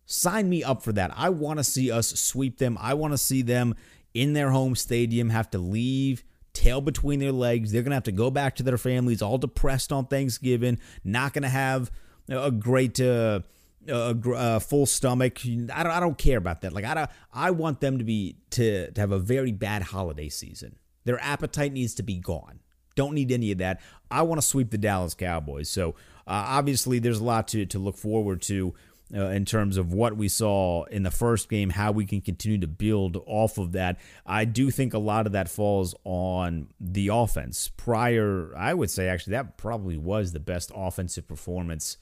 Sign 0.06 0.48
me 0.48 0.64
up 0.64 0.82
for 0.82 0.92
that. 0.92 1.12
I 1.16 1.28
want 1.28 1.58
to 1.58 1.64
see 1.64 1.90
us 1.90 2.08
sweep 2.08 2.58
them. 2.58 2.76
I 2.80 2.94
want 2.94 3.12
to 3.12 3.18
see 3.18 3.42
them 3.42 3.76
in 4.14 4.32
their 4.32 4.50
home 4.50 4.74
stadium 4.74 5.30
have 5.30 5.50
to 5.50 5.58
leave 5.58 6.24
tail 6.52 6.80
between 6.80 7.20
their 7.20 7.32
legs. 7.32 7.70
They're 7.70 7.82
going 7.82 7.90
to 7.90 7.96
have 7.96 8.04
to 8.04 8.12
go 8.12 8.30
back 8.30 8.56
to 8.56 8.64
their 8.64 8.78
families 8.78 9.22
all 9.22 9.38
depressed 9.38 9.92
on 9.92 10.06
Thanksgiving, 10.06 10.78
not 11.04 11.32
going 11.32 11.44
to 11.44 11.48
have 11.48 11.92
a 12.28 12.50
great 12.50 13.00
uh, 13.00 13.40
a, 13.88 14.16
a, 14.34 14.60
full 14.60 14.86
stomach. 14.86 15.40
I 15.44 15.82
don't 15.82 15.92
I 15.92 16.00
don't 16.00 16.18
care 16.18 16.38
about 16.38 16.62
that. 16.62 16.72
Like 16.72 16.84
I 16.84 16.94
don't 16.94 17.10
I 17.32 17.50
want 17.50 17.80
them 17.80 17.98
to 17.98 18.04
be 18.04 18.36
to 18.50 18.90
to 18.90 19.00
have 19.00 19.12
a 19.12 19.18
very 19.18 19.52
bad 19.52 19.82
holiday 19.82 20.28
season. 20.28 20.76
Their 21.04 21.20
appetite 21.22 21.72
needs 21.72 21.94
to 21.94 22.02
be 22.02 22.16
gone. 22.16 22.60
Don't 22.94 23.14
need 23.14 23.32
any 23.32 23.52
of 23.52 23.58
that. 23.58 23.80
I 24.10 24.22
want 24.22 24.40
to 24.40 24.46
sweep 24.46 24.70
the 24.70 24.78
Dallas 24.78 25.14
Cowboys. 25.14 25.70
So 25.70 25.90
uh, 26.26 26.44
obviously, 26.48 26.98
there's 26.98 27.20
a 27.20 27.24
lot 27.24 27.48
to 27.48 27.66
to 27.66 27.78
look 27.78 27.96
forward 27.96 28.42
to. 28.42 28.74
Uh, 29.12 29.26
in 29.30 29.44
terms 29.44 29.76
of 29.76 29.92
what 29.92 30.16
we 30.16 30.28
saw 30.28 30.84
in 30.84 31.02
the 31.02 31.10
first 31.10 31.48
game, 31.48 31.70
how 31.70 31.90
we 31.90 32.06
can 32.06 32.20
continue 32.20 32.58
to 32.58 32.68
build 32.68 33.20
off 33.26 33.58
of 33.58 33.72
that. 33.72 33.98
I 34.24 34.44
do 34.44 34.70
think 34.70 34.94
a 34.94 35.00
lot 35.00 35.26
of 35.26 35.32
that 35.32 35.48
falls 35.48 35.96
on 36.04 36.68
the 36.78 37.08
offense. 37.08 37.72
Prior, 37.76 38.56
I 38.56 38.72
would 38.72 38.88
say 38.88 39.08
actually 39.08 39.32
that 39.32 39.58
probably 39.58 39.96
was 39.96 40.30
the 40.30 40.38
best 40.38 40.70
offensive 40.72 41.26
performance 41.26 41.96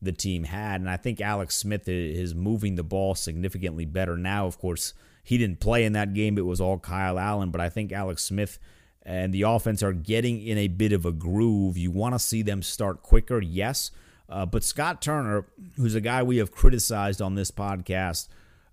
the 0.00 0.12
team 0.12 0.44
had. 0.44 0.80
And 0.80 0.88
I 0.88 0.96
think 0.96 1.20
Alex 1.20 1.56
Smith 1.56 1.88
is 1.88 2.34
moving 2.34 2.76
the 2.76 2.82
ball 2.82 3.14
significantly 3.14 3.84
better 3.84 4.16
now. 4.16 4.46
Of 4.46 4.58
course, 4.58 4.94
he 5.24 5.38
didn't 5.38 5.58
play 5.58 5.84
in 5.84 5.94
that 5.94 6.14
game, 6.14 6.38
it 6.38 6.46
was 6.46 6.60
all 6.60 6.78
Kyle 6.78 7.18
Allen, 7.18 7.50
but 7.50 7.60
I 7.60 7.70
think 7.70 7.90
Alex 7.90 8.22
Smith 8.22 8.58
and 9.02 9.32
the 9.32 9.42
offense 9.42 9.82
are 9.82 9.92
getting 9.92 10.40
in 10.46 10.58
a 10.58 10.68
bit 10.68 10.92
of 10.92 11.04
a 11.04 11.12
groove. 11.12 11.76
You 11.76 11.90
want 11.90 12.14
to 12.14 12.18
see 12.18 12.42
them 12.42 12.62
start 12.62 13.02
quicker, 13.02 13.40
yes. 13.40 13.90
Uh, 14.28 14.46
but 14.46 14.64
Scott 14.64 15.02
Turner, 15.02 15.46
who's 15.76 15.94
a 15.94 16.00
guy 16.00 16.22
we 16.22 16.38
have 16.38 16.50
criticized 16.50 17.20
on 17.20 17.34
this 17.34 17.50
podcast 17.50 18.28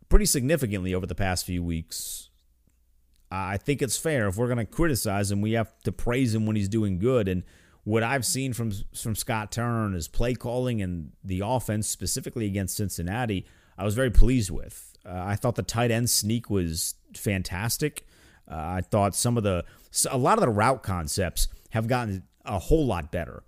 pretty 0.10 0.26
significantly 0.26 0.94
over 0.94 1.06
the 1.06 1.16
past 1.16 1.46
few 1.46 1.64
weeks, 1.64 2.30
I 3.32 3.58
think 3.58 3.82
it's 3.82 3.98
fair 3.98 4.28
if 4.28 4.36
we're 4.36 4.48
going 4.48 4.58
to 4.58 4.66
criticize 4.66 5.32
him, 5.32 5.42
we 5.42 5.54
have 5.54 5.78
to 5.84 5.92
praise 5.92 6.36
him 6.36 6.46
when 6.46 6.56
he's 6.56 6.70
doing 6.70 7.00
good. 7.00 7.28
And 7.28 7.44
what 7.84 8.04
I've 8.04 8.26
seen 8.26 8.54
from 8.54 8.72
from 8.94 9.16
Scott 9.16 9.52
Turner 9.52 9.96
is 9.96 10.08
play 10.08 10.34
calling 10.34 10.82
and 10.82 11.12
the 11.24 11.42
offense, 11.44 11.88
specifically 11.88 12.46
against 12.46 12.76
Cincinnati, 12.76 13.46
I 13.78 13.86
was 13.86 13.96
very 13.96 14.12
pleased 14.12 14.52
with. 14.52 14.91
Uh, 15.06 15.24
I 15.26 15.36
thought 15.36 15.56
the 15.56 15.64
tight 15.64 15.92
end 15.92 16.10
sneak 16.10 16.50
was 16.50 16.96
fantastic. 17.16 18.06
Uh, 18.50 18.56
I 18.56 18.82
thought 18.82 19.16
some 19.16 19.38
of 19.38 19.44
the 19.44 19.64
a 20.10 20.18
lot 20.18 20.38
of 20.38 20.42
the 20.42 20.50
route 20.50 20.84
concepts 20.84 21.48
have 21.72 21.88
gotten 21.88 22.24
a 22.46 22.60
whole 22.60 22.86
lot 22.86 23.12
better. 23.12 23.44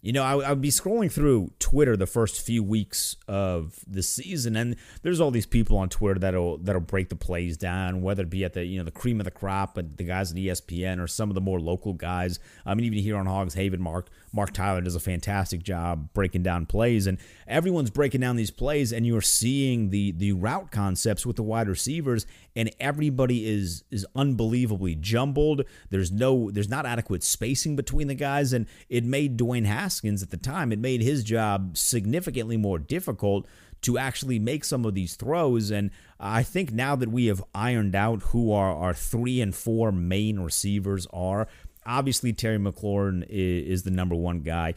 You 0.00 0.12
know, 0.12 0.22
I, 0.22 0.50
would 0.50 0.60
be 0.60 0.70
scrolling 0.70 1.10
through 1.10 1.50
Twitter 1.58 1.96
the 1.96 2.06
first 2.06 2.40
few 2.40 2.62
weeks 2.62 3.16
of 3.26 3.80
the 3.84 4.04
season, 4.04 4.54
and 4.54 4.76
there's 5.02 5.20
all 5.20 5.32
these 5.32 5.44
people 5.44 5.76
on 5.76 5.88
Twitter 5.88 6.20
that'll 6.20 6.58
that'll 6.58 6.80
break 6.80 7.08
the 7.08 7.16
plays 7.16 7.56
down, 7.56 8.00
whether 8.00 8.22
it 8.22 8.30
be 8.30 8.44
at 8.44 8.52
the 8.52 8.64
you 8.64 8.78
know 8.78 8.84
the 8.84 8.92
cream 8.92 9.20
of 9.20 9.24
the 9.24 9.32
crop, 9.32 9.74
the 9.74 10.04
guys 10.04 10.30
at 10.30 10.36
ESPN 10.36 11.02
or 11.02 11.08
some 11.08 11.30
of 11.30 11.34
the 11.34 11.40
more 11.40 11.58
local 11.58 11.94
guys. 11.94 12.38
I 12.64 12.74
mean, 12.74 12.86
even 12.86 13.00
here 13.00 13.16
on 13.16 13.26
Hogs 13.26 13.54
Haven, 13.54 13.82
Mark 13.82 14.08
Mark 14.32 14.52
Tyler 14.52 14.80
does 14.80 14.94
a 14.94 15.00
fantastic 15.00 15.64
job 15.64 16.12
breaking 16.12 16.44
down 16.44 16.66
plays, 16.66 17.08
and 17.08 17.18
everyone's 17.48 17.90
breaking 17.90 18.20
down 18.20 18.36
these 18.36 18.52
plays, 18.52 18.92
and 18.92 19.04
you're 19.04 19.20
seeing 19.20 19.90
the 19.90 20.12
the 20.12 20.32
route 20.32 20.70
concepts 20.70 21.26
with 21.26 21.34
the 21.34 21.42
wide 21.42 21.68
receivers, 21.68 22.24
and 22.58 22.74
everybody 22.80 23.48
is 23.48 23.84
is 23.90 24.04
unbelievably 24.16 24.96
jumbled. 24.96 25.62
There's 25.90 26.10
no 26.10 26.50
there's 26.50 26.68
not 26.68 26.84
adequate 26.84 27.22
spacing 27.22 27.76
between 27.76 28.08
the 28.08 28.16
guys, 28.16 28.52
and 28.52 28.66
it 28.88 29.04
made 29.04 29.38
Dwayne 29.38 29.64
Haskins 29.64 30.22
at 30.22 30.30
the 30.30 30.36
time 30.36 30.72
it 30.72 30.80
made 30.80 31.00
his 31.00 31.22
job 31.22 31.78
significantly 31.78 32.56
more 32.56 32.80
difficult 32.80 33.46
to 33.82 33.96
actually 33.96 34.40
make 34.40 34.64
some 34.64 34.84
of 34.84 34.94
these 34.94 35.14
throws. 35.14 35.70
And 35.70 35.92
I 36.18 36.42
think 36.42 36.72
now 36.72 36.96
that 36.96 37.10
we 37.10 37.26
have 37.26 37.44
ironed 37.54 37.94
out 37.94 38.22
who 38.22 38.50
our, 38.50 38.74
our 38.74 38.92
three 38.92 39.40
and 39.40 39.54
four 39.54 39.92
main 39.92 40.40
receivers 40.40 41.06
are, 41.12 41.46
obviously 41.86 42.32
Terry 42.32 42.58
McLaurin 42.58 43.24
is, 43.28 43.68
is 43.68 43.82
the 43.84 43.92
number 43.92 44.16
one 44.16 44.40
guy. 44.40 44.74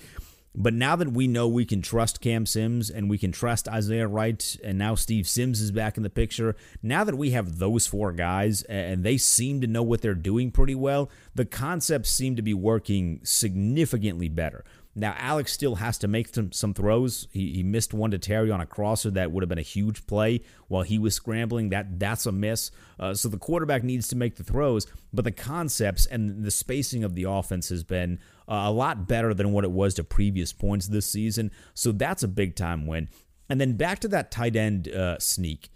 But 0.54 0.74
now 0.74 0.98
that 0.98 1.14
we 1.14 1.28
know 1.28 1.48
we 1.48 1.66
can 1.66 1.82
trust 1.82 2.20
Cam 2.20 2.46
Sims 2.46 2.90
and 2.90 3.10
we 3.10 3.18
can 3.18 3.32
trust 3.32 3.70
Isaiah 3.70 4.08
Wright, 4.08 4.58
and 4.64 4.78
now 4.78 4.96
Steve 4.96 5.28
Sims 5.28 5.62
is 5.62 5.72
back 5.72 5.96
in 5.96 6.04
the 6.04 6.10
picture, 6.10 6.56
now 6.84 7.06
that 7.06 7.18
we 7.18 7.32
have 7.32 7.60
those 7.60 7.88
four 7.88 8.12
guys 8.12 8.64
and 8.64 9.04
they 9.04 9.18
seem 9.18 9.62
to 9.62 9.68
know 9.68 9.84
what 9.84 10.02
they're 10.02 10.14
doing 10.14 10.52
pretty 10.52 10.76
well, 10.76 11.10
the 11.34 11.46
concepts 11.46 12.12
seem 12.12 12.36
to 12.36 12.42
be 12.42 12.54
working 12.54 13.22
significantly 13.24 14.28
better. 14.28 14.66
Now, 14.94 15.16
Alex 15.18 15.54
still 15.54 15.76
has 15.76 15.98
to 16.00 16.08
make 16.10 16.34
some, 16.34 16.52
some 16.52 16.74
throws. 16.74 17.28
He, 17.32 17.54
he 17.54 17.64
missed 17.64 17.94
one 17.94 18.12
to 18.12 18.20
Terry 18.20 18.52
on 18.52 18.60
a 18.60 18.66
crosser 18.66 19.10
that 19.12 19.32
would 19.32 19.42
have 19.42 19.50
been 19.50 19.58
a 19.58 19.64
huge 19.64 20.06
play 20.06 20.42
while 20.68 20.84
he 20.84 21.00
was 21.00 21.16
scrambling. 21.16 21.70
That 21.70 21.98
That's 21.98 22.26
a 22.26 22.32
miss. 22.32 22.72
Uh, 23.00 23.14
so 23.14 23.30
the 23.30 23.38
quarterback 23.38 23.84
needs 23.84 24.10
to 24.10 24.18
make 24.18 24.36
the 24.36 24.44
throws, 24.44 24.88
but 25.14 25.24
the 25.24 25.32
concepts 25.32 26.06
and 26.06 26.44
the 26.44 26.52
spacing 26.52 27.06
of 27.06 27.16
the 27.16 27.24
offense 27.24 27.70
has 27.70 27.86
been 27.86 28.20
uh, 28.50 28.64
a 28.66 28.72
lot 28.72 29.08
better 29.08 29.34
than 29.34 29.54
what 29.54 29.64
it 29.64 29.72
was 29.72 29.94
to 29.94 30.04
previous 30.04 30.52
points 30.52 30.88
this 30.88 31.08
season. 31.08 31.52
So 31.74 31.94
that's 31.94 32.24
a 32.24 32.28
big 32.28 32.58
time 32.58 32.86
win. 32.86 33.08
And 33.50 33.62
then 33.62 33.78
back 33.78 34.00
to 34.00 34.10
that 34.10 34.30
tight 34.30 34.58
end 34.58 34.90
uh, 34.90 35.20
sneak. 35.20 35.70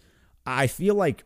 I 0.46 0.68
feel 0.68 0.96
like 0.96 1.24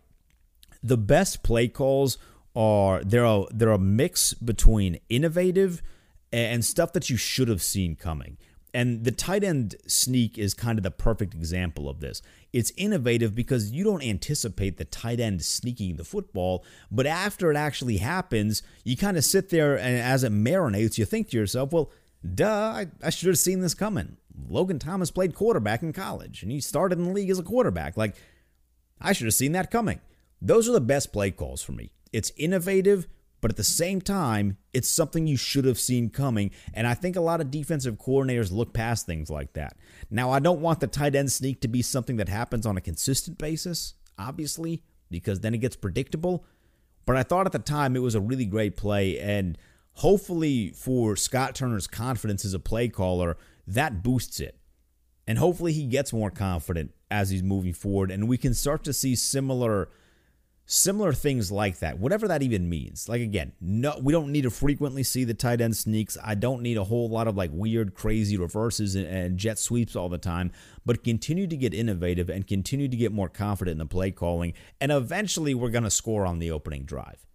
the 0.84 0.98
best 0.98 1.42
play 1.42 1.68
calls 1.68 2.20
are 2.56 3.04
they're 3.04 3.26
a, 3.26 3.46
they're 3.52 3.72
a 3.72 3.80
mix 3.80 4.36
between 4.36 5.00
innovative– 5.10 5.82
and 6.32 6.64
stuff 6.64 6.94
that 6.94 7.10
you 7.10 7.18
should 7.18 7.48
have 7.48 7.62
seen 7.62 7.96
coming. 7.96 8.38
And 8.74 9.04
the 9.04 9.12
tight 9.12 9.44
end 9.44 9.76
sneak 9.88 10.38
is 10.38 10.54
kind 10.54 10.78
of 10.78 10.84
the 10.84 10.92
perfect 10.92 11.34
example 11.34 11.90
of 11.90 12.02
this. 12.02 12.22
It's 12.54 12.72
innovative 12.78 13.34
because 13.34 13.72
you 13.72 13.84
don't 13.84 14.04
anticipate 14.04 14.78
the 14.78 14.86
tight 14.86 15.20
end 15.20 15.44
sneaking 15.44 15.96
the 15.96 16.04
football, 16.04 16.64
but 16.92 17.08
after 17.08 17.52
it 17.52 17.58
actually 17.58 17.98
happens, 17.98 18.62
you 18.84 18.96
kind 18.96 19.18
of 19.18 19.24
sit 19.24 19.50
there 19.50 19.76
and 19.76 19.98
as 19.98 20.24
it 20.24 20.32
marinates, 20.32 20.98
you 20.98 21.06
think 21.06 21.30
to 21.30 21.38
yourself, 21.38 21.72
well, 21.74 21.92
duh, 22.36 22.48
I, 22.48 22.88
I 23.04 23.10
should 23.10 23.30
have 23.30 23.40
seen 23.40 23.62
this 23.62 23.74
coming. 23.74 24.18
Logan 24.48 24.80
Thomas 24.80 25.12
played 25.12 25.36
quarterback 25.36 25.82
in 25.82 25.92
college 25.92 26.44
and 26.44 26.52
he 26.52 26.62
started 26.62 27.00
in 27.00 27.06
the 27.06 27.12
league 27.12 27.30
as 27.30 27.40
a 27.40 27.44
quarterback. 27.44 27.98
Like, 27.98 28.16
I 29.02 29.14
should 29.14 29.26
have 29.26 29.34
seen 29.34 29.54
that 29.54 29.72
coming. 29.72 30.00
Those 30.42 30.70
are 30.70 30.74
the 30.74 30.82
best 30.82 31.12
play 31.12 31.32
calls 31.32 31.64
for 31.64 31.72
me. 31.72 31.92
It's 32.14 32.32
innovative, 32.38 33.08
but 33.42 33.52
at 33.52 33.58
the 33.58 33.64
same 33.64 34.02
time, 34.02 34.58
it's 34.74 34.90
something 34.90 35.28
you 35.28 35.38
should 35.38 35.66
have 35.66 35.80
seen 35.80 36.10
coming. 36.10 36.52
And 36.74 36.86
I 36.86 36.94
think 36.94 37.16
a 37.16 37.22
lot 37.22 37.42
of 37.42 37.52
defensive 37.52 37.96
coordinators 37.96 38.52
look 38.52 38.74
past 38.74 39.06
things 39.06 39.30
like 39.30 39.54
that. 39.54 39.78
Now, 40.10 40.32
I 40.32 40.40
don't 40.40 40.62
want 40.62 40.80
the 40.80 40.88
tight 40.88 41.16
end 41.16 41.32
sneak 41.32 41.62
to 41.62 41.68
be 41.68 41.82
something 41.82 42.18
that 42.18 42.30
happens 42.30 42.66
on 42.66 42.78
a 42.78 42.82
consistent 42.82 43.38
basis, 43.38 43.94
obviously, 44.18 44.84
because 45.10 45.40
then 45.40 45.54
it 45.54 45.60
gets 45.60 45.76
predictable. 45.76 46.46
But 47.06 47.16
I 47.16 47.24
thought 47.24 47.46
at 47.46 47.52
the 47.54 47.60
time 47.60 47.96
it 47.96 48.02
was 48.02 48.16
a 48.16 48.22
really 48.22 48.46
great 48.46 48.76
play. 48.76 49.20
And 49.20 49.58
hopefully, 49.94 50.72
for 50.72 51.16
Scott 51.16 51.56
Turner's 51.56 51.88
confidence 51.88 52.46
as 52.46 52.54
a 52.54 52.60
play 52.60 52.90
caller, 52.90 53.38
that 53.66 54.04
boosts 54.04 54.40
it. 54.40 54.58
And 55.26 55.38
hopefully, 55.38 55.74
he 55.74 55.86
gets 55.86 56.12
more 56.12 56.32
confident 56.32 56.92
as 57.10 57.30
he's 57.30 57.44
moving 57.44 57.74
forward. 57.74 58.12
And 58.12 58.28
we 58.28 58.38
can 58.38 58.54
start 58.54 58.84
to 58.84 58.94
see 58.94 59.16
similar 59.16 59.90
Similar 60.72 61.14
things 61.14 61.52
like 61.52 61.80
that, 61.80 61.98
whatever 61.98 62.28
that 62.28 62.44
even 62.44 62.70
means. 62.70 63.10
Like 63.10 63.22
again, 63.22 63.54
no, 63.60 64.00
we 64.00 64.14
don't 64.14 64.32
need 64.32 64.44
to 64.44 64.52
frequently 64.52 65.02
see 65.02 65.24
the 65.24 65.34
tight 65.34 65.62
end 65.62 65.76
sneaks. 65.76 66.16
I 66.24 66.36
don't 66.36 66.62
need 66.62 66.78
a 66.78 66.84
whole 66.84 67.10
lot 67.10 67.28
of 67.28 67.36
like 67.36 67.50
weird, 67.52 67.96
crazy 67.96 68.38
reverses 68.38 68.94
and, 68.94 69.08
and 69.08 69.40
jet 69.40 69.58
sweeps 69.58 69.96
all 69.96 70.10
the 70.10 70.20
time. 70.20 70.52
But 70.86 71.04
continue 71.04 71.48
to 71.48 71.58
get 71.58 71.74
innovative 71.74 72.30
and 72.30 72.46
continue 72.46 72.88
to 72.88 72.96
get 72.96 73.12
more 73.12 73.30
confident 73.30 73.74
in 73.74 73.78
the 73.80 73.88
play 73.88 74.12
calling, 74.12 74.54
and 74.80 74.92
eventually 74.92 75.56
we're 75.56 75.72
gonna 75.72 75.90
score 75.90 76.24
on 76.24 76.38
the 76.38 76.52
opening 76.52 76.84
drive. 76.84 77.26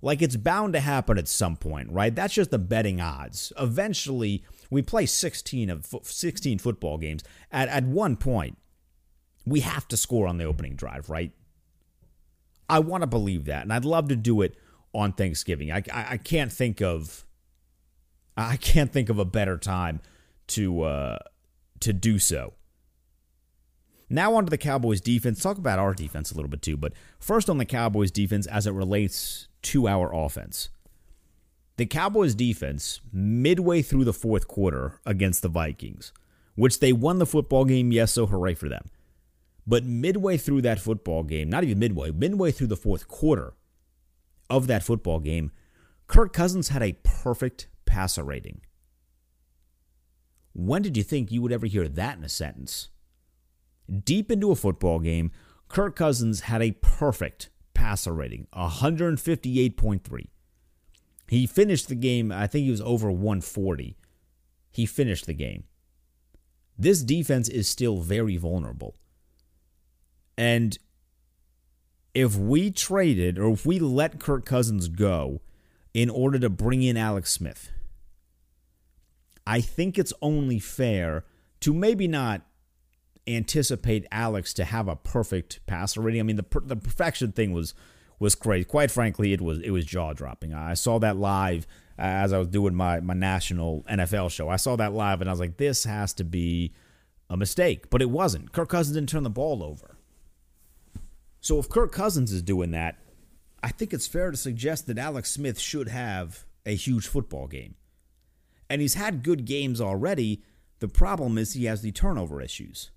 Like 0.00 0.22
it's 0.22 0.36
bound 0.36 0.72
to 0.72 0.80
happen 0.80 1.18
at 1.18 1.28
some 1.28 1.56
point, 1.56 1.90
right? 1.90 2.14
That's 2.14 2.32
just 2.32 2.50
the 2.50 2.58
betting 2.58 2.98
odds. 2.98 3.52
Eventually, 3.58 4.42
we 4.70 4.80
play 4.80 5.04
16 5.04 5.68
of 5.68 5.94
16 6.02 6.58
football 6.60 6.96
games. 6.96 7.24
At 7.52 7.68
at 7.68 7.84
one 7.84 8.16
point, 8.16 8.56
we 9.44 9.60
have 9.60 9.86
to 9.88 9.98
score 9.98 10.26
on 10.26 10.38
the 10.38 10.44
opening 10.44 10.76
drive, 10.76 11.10
right? 11.10 11.32
I 12.68 12.78
want 12.78 13.02
to 13.02 13.06
believe 13.06 13.44
that, 13.46 13.62
and 13.62 13.72
I'd 13.72 13.84
love 13.84 14.08
to 14.08 14.16
do 14.16 14.42
it 14.42 14.56
on 14.94 15.12
Thanksgiving. 15.12 15.70
I, 15.70 15.82
I, 15.92 16.06
I 16.10 16.16
can't 16.16 16.52
think 16.52 16.80
of 16.80 17.24
I 18.36 18.56
can't 18.56 18.92
think 18.92 19.08
of 19.08 19.18
a 19.18 19.24
better 19.24 19.56
time 19.56 20.00
to 20.48 20.82
uh, 20.82 21.18
to 21.80 21.92
do 21.92 22.18
so. 22.18 22.54
Now 24.10 24.34
on 24.34 24.44
to 24.44 24.50
the 24.50 24.58
Cowboys 24.58 25.00
defense. 25.00 25.42
Talk 25.42 25.58
about 25.58 25.78
our 25.78 25.94
defense 25.94 26.30
a 26.30 26.34
little 26.34 26.50
bit 26.50 26.62
too, 26.62 26.76
but 26.76 26.92
first 27.18 27.48
on 27.48 27.58
the 27.58 27.64
Cowboys 27.64 28.10
defense 28.10 28.46
as 28.46 28.66
it 28.66 28.72
relates 28.72 29.48
to 29.62 29.88
our 29.88 30.14
offense. 30.14 30.68
The 31.76 31.86
Cowboys 31.86 32.34
defense 32.34 33.00
midway 33.12 33.82
through 33.82 34.04
the 34.04 34.12
fourth 34.12 34.46
quarter 34.46 35.00
against 35.04 35.42
the 35.42 35.48
Vikings, 35.48 36.12
which 36.54 36.78
they 36.78 36.92
won 36.92 37.18
the 37.18 37.26
football 37.26 37.64
game, 37.64 37.90
yes, 37.90 38.12
so 38.12 38.26
hooray 38.26 38.54
for 38.54 38.68
them. 38.68 38.90
But 39.66 39.84
midway 39.84 40.36
through 40.36 40.62
that 40.62 40.80
football 40.80 41.22
game, 41.22 41.48
not 41.48 41.64
even 41.64 41.78
midway, 41.78 42.10
midway 42.10 42.50
through 42.50 42.66
the 42.66 42.76
fourth 42.76 43.08
quarter 43.08 43.54
of 44.50 44.66
that 44.66 44.82
football 44.82 45.20
game, 45.20 45.52
Kirk 46.06 46.32
Cousins 46.32 46.68
had 46.68 46.82
a 46.82 46.98
perfect 47.02 47.68
passer 47.86 48.22
rating. 48.22 48.60
When 50.52 50.82
did 50.82 50.96
you 50.96 51.02
think 51.02 51.32
you 51.32 51.42
would 51.42 51.52
ever 51.52 51.66
hear 51.66 51.88
that 51.88 52.18
in 52.18 52.24
a 52.24 52.28
sentence? 52.28 52.90
Deep 54.04 54.30
into 54.30 54.50
a 54.50 54.56
football 54.56 54.98
game, 54.98 55.32
Kirk 55.68 55.96
Cousins 55.96 56.40
had 56.40 56.62
a 56.62 56.72
perfect 56.72 57.50
passer 57.72 58.12
rating, 58.12 58.46
158.3. 58.54 60.26
He 61.28 61.46
finished 61.46 61.88
the 61.88 61.94
game, 61.94 62.30
I 62.30 62.46
think 62.46 62.64
he 62.64 62.70
was 62.70 62.80
over 62.82 63.10
140. 63.10 63.96
He 64.70 64.86
finished 64.86 65.26
the 65.26 65.34
game. 65.34 65.64
This 66.78 67.02
defense 67.02 67.48
is 67.48 67.68
still 67.68 67.98
very 67.98 68.36
vulnerable. 68.36 68.94
And 70.36 70.78
if 72.14 72.36
we 72.36 72.70
traded 72.70 73.38
or 73.38 73.50
if 73.52 73.66
we 73.66 73.78
let 73.78 74.20
Kirk 74.20 74.44
Cousins 74.44 74.88
go 74.88 75.40
in 75.92 76.10
order 76.10 76.38
to 76.38 76.48
bring 76.48 76.82
in 76.82 76.96
Alex 76.96 77.32
Smith, 77.32 77.70
I 79.46 79.60
think 79.60 79.98
it's 79.98 80.12
only 80.22 80.58
fair 80.58 81.24
to 81.60 81.74
maybe 81.74 82.08
not 82.08 82.42
anticipate 83.26 84.06
Alex 84.10 84.52
to 84.54 84.64
have 84.64 84.88
a 84.88 84.96
perfect 84.96 85.60
passer 85.66 86.00
rating. 86.00 86.20
I 86.20 86.24
mean, 86.24 86.36
the 86.36 86.60
the 86.60 86.76
perfection 86.76 87.32
thing 87.32 87.52
was 87.52 87.74
was 88.18 88.34
great. 88.34 88.68
Quite 88.68 88.90
frankly, 88.90 89.32
it 89.32 89.40
was 89.40 89.60
it 89.60 89.70
was 89.70 89.84
jaw 89.84 90.12
dropping. 90.12 90.54
I 90.54 90.74
saw 90.74 90.98
that 91.00 91.16
live 91.16 91.66
as 91.98 92.32
I 92.32 92.38
was 92.38 92.48
doing 92.48 92.74
my 92.74 93.00
my 93.00 93.14
national 93.14 93.84
NFL 93.88 94.30
show. 94.30 94.48
I 94.48 94.56
saw 94.56 94.76
that 94.76 94.92
live 94.92 95.20
and 95.20 95.28
I 95.28 95.32
was 95.32 95.40
like, 95.40 95.56
this 95.56 95.84
has 95.84 96.12
to 96.14 96.24
be 96.24 96.72
a 97.30 97.36
mistake, 97.36 97.90
but 97.90 98.02
it 98.02 98.10
wasn't. 98.10 98.52
Kirk 98.52 98.68
Cousins 98.68 98.96
didn't 98.96 99.08
turn 99.08 99.22
the 99.22 99.30
ball 99.30 99.62
over. 99.62 99.93
So 101.44 101.58
if 101.58 101.68
Kirk 101.68 101.92
Cousins 101.92 102.32
is 102.32 102.40
doing 102.40 102.70
that, 102.70 102.96
I 103.62 103.68
think 103.68 103.92
it's 103.92 104.06
fair 104.06 104.30
to 104.30 104.36
suggest 104.36 104.86
that 104.86 104.96
Alex 104.96 105.30
Smith 105.30 105.60
should 105.60 105.88
have 105.88 106.46
a 106.64 106.74
huge 106.74 107.06
football 107.06 107.48
game. 107.48 107.74
And 108.70 108.80
he's 108.80 108.94
had 108.94 109.22
good 109.22 109.44
games 109.44 109.78
already. 109.78 110.42
The 110.78 110.88
problem 110.88 111.36
is 111.36 111.52
he 111.52 111.66
has 111.66 111.82
the 111.82 111.92
turnover 111.92 112.40
issues. 112.40 112.92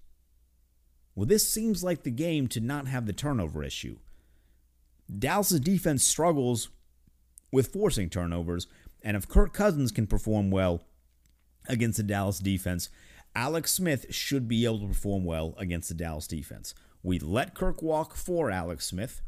Well, 1.14 1.26
this 1.26 1.46
seems 1.46 1.84
like 1.84 2.04
the 2.04 2.10
game 2.10 2.48
to 2.48 2.62
not 2.62 2.88
have 2.88 3.06
the 3.06 3.12
turnover 3.12 3.66
issue. 3.66 3.98
Dallas' 5.14 5.60
defense 5.60 6.06
struggles 6.06 6.70
with 7.52 7.74
forcing 7.74 8.10
turnovers, 8.10 8.68
and 9.02 9.18
if 9.18 9.28
Kirk 9.28 9.52
Cousins 9.52 9.92
can 9.92 10.08
perform 10.08 10.52
well 10.52 10.86
against 11.68 11.98
the 11.98 12.04
Dallas 12.04 12.40
defense, 12.40 12.90
Alex 13.36 13.74
Smith 13.74 14.06
should 14.16 14.48
be 14.48 14.64
able 14.64 14.80
to 14.80 14.88
perform 14.88 15.26
well 15.26 15.54
against 15.58 15.90
the 15.90 15.96
Dallas 15.96 16.28
defense. 16.28 16.74
We 17.08 17.20
let 17.20 17.56
Kirk 17.56 17.82
walk 17.82 18.18
for 18.18 18.52
Alex 18.52 18.86
Smith, 18.86 19.22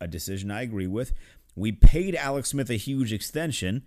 a 0.00 0.08
decision 0.08 0.50
I 0.50 0.62
agree 0.62 0.86
with. 0.86 1.12
We 1.54 1.70
paid 1.70 2.14
Alex 2.14 2.48
Smith 2.48 2.70
a 2.70 2.76
huge 2.76 3.12
extension. 3.12 3.82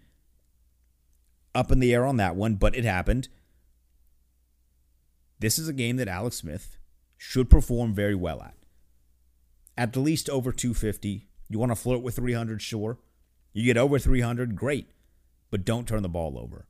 Up 1.56 1.72
in 1.72 1.80
the 1.80 1.92
air 1.92 2.06
on 2.06 2.18
that 2.18 2.36
one, 2.36 2.54
but 2.54 2.76
it 2.76 2.86
happened. 2.86 3.28
This 5.40 5.58
is 5.58 5.68
a 5.68 5.74
game 5.74 5.98
that 5.98 6.08
Alex 6.08 6.36
Smith 6.36 6.78
should 7.18 7.50
perform 7.50 7.96
very 7.96 8.14
well 8.14 8.44
at. 8.44 8.54
At 9.76 9.98
least 9.98 10.30
over 10.30 10.52
250. 10.52 11.28
You 11.50 11.58
want 11.58 11.72
to 11.72 11.76
flirt 11.76 12.04
with 12.04 12.18
300, 12.18 12.62
sure. 12.62 13.00
You 13.54 13.64
get 13.64 13.76
over 13.76 13.98
300, 13.98 14.56
great. 14.56 14.92
But 15.50 15.66
don't 15.66 15.88
turn 15.88 16.04
the 16.04 16.10
ball 16.10 16.38
over. 16.38 16.68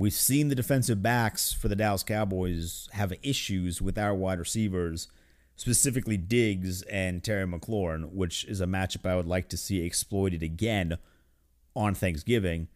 We've 0.00 0.12
seen 0.12 0.46
the 0.48 0.54
defensive 0.54 1.02
backs 1.02 1.52
for 1.52 1.66
the 1.66 1.74
Dallas 1.74 2.04
Cowboys 2.04 2.88
have 2.92 3.12
issues 3.20 3.82
with 3.82 3.98
our 3.98 4.14
wide 4.14 4.38
receivers, 4.38 5.08
specifically 5.56 6.16
Diggs 6.16 6.82
and 6.82 7.22
Terry 7.22 7.46
McLaurin, 7.46 8.12
which 8.12 8.44
is 8.44 8.60
a 8.60 8.66
matchup 8.66 9.10
I 9.10 9.16
would 9.16 9.26
like 9.26 9.48
to 9.48 9.56
see 9.56 9.84
exploited 9.84 10.40
again 10.40 10.98
on 11.74 11.96
Thanksgiving. 11.96 12.68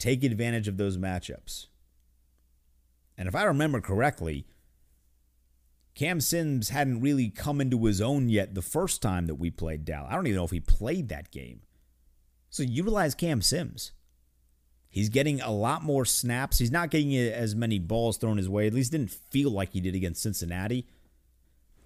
Take 0.00 0.24
advantage 0.24 0.66
of 0.66 0.78
those 0.78 0.98
matchups. 0.98 1.66
And 3.16 3.28
if 3.28 3.36
I 3.36 3.44
remember 3.44 3.80
correctly, 3.80 4.46
Cam 5.94 6.20
Sims 6.20 6.70
hadn't 6.70 7.02
really 7.02 7.28
come 7.28 7.60
into 7.60 7.84
his 7.84 8.00
own 8.00 8.28
yet 8.28 8.56
the 8.56 8.62
first 8.62 9.00
time 9.00 9.28
that 9.28 9.36
we 9.36 9.50
played 9.50 9.84
Dallas. 9.84 10.08
I 10.10 10.16
don't 10.16 10.26
even 10.26 10.38
know 10.38 10.44
if 10.44 10.50
he 10.50 10.58
played 10.58 11.08
that 11.10 11.30
game. 11.30 11.60
So 12.50 12.64
utilize 12.64 13.14
Cam 13.14 13.42
Sims. 13.42 13.92
He's 14.92 15.08
getting 15.08 15.40
a 15.40 15.50
lot 15.50 15.82
more 15.82 16.04
snaps. 16.04 16.58
He's 16.58 16.70
not 16.70 16.90
getting 16.90 17.16
as 17.16 17.56
many 17.56 17.78
balls 17.78 18.18
thrown 18.18 18.36
his 18.36 18.50
way. 18.50 18.66
At 18.66 18.74
least 18.74 18.92
didn't 18.92 19.10
feel 19.10 19.50
like 19.50 19.72
he 19.72 19.80
did 19.80 19.94
against 19.94 20.22
Cincinnati. 20.22 20.86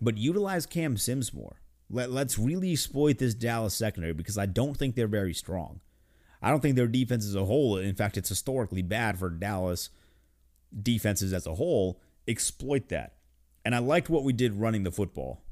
But 0.01 0.19
utilize 0.19 0.66
Cam 0.66 0.97
Sims 0.97 1.33
more. 1.33 1.61
Let, 1.88 2.11
let's 2.11 2.37
really 2.37 2.73
exploit 2.73 3.19
this 3.19 3.33
Dallas 3.33 3.75
secondary 3.75 4.12
because 4.12 4.37
I 4.37 4.47
don't 4.47 4.77
think 4.77 4.97
they're 4.97 5.07
very 5.07 5.35
strong. 5.35 5.79
I 6.42 6.51
don't 6.51 6.59
think 6.61 6.75
their 6.75 6.88
defense 6.88 7.25
as 7.25 7.37
a 7.37 7.45
whole, 7.45 7.77
in 7.77 7.95
fact, 7.95 8.16
it's 8.16 8.29
historically 8.29 8.83
bad 8.83 9.21
for 9.21 9.31
Dallas 9.31 9.88
defenses 10.83 11.33
as 11.33 11.47
a 11.47 11.55
whole. 11.55 12.01
Exploit 12.27 12.88
that. 12.88 13.14
And 13.64 13.73
I 13.73 13.79
liked 13.79 14.11
what 14.11 14.25
we 14.25 14.33
did 14.33 14.55
running 14.55 14.83
the 14.83 14.90
football. 14.90 15.45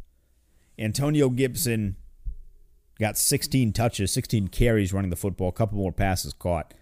Antonio 0.77 1.29
Gibson 1.29 1.95
got 2.99 3.17
16 3.17 3.73
touches, 3.73 4.13
16 4.13 4.49
carries 4.49 4.93
running 4.93 5.11
the 5.11 5.17
football, 5.17 5.51
a 5.51 5.53
couple 5.53 5.79
more 5.79 5.93
passes 5.93 6.33
caught. 6.33 6.75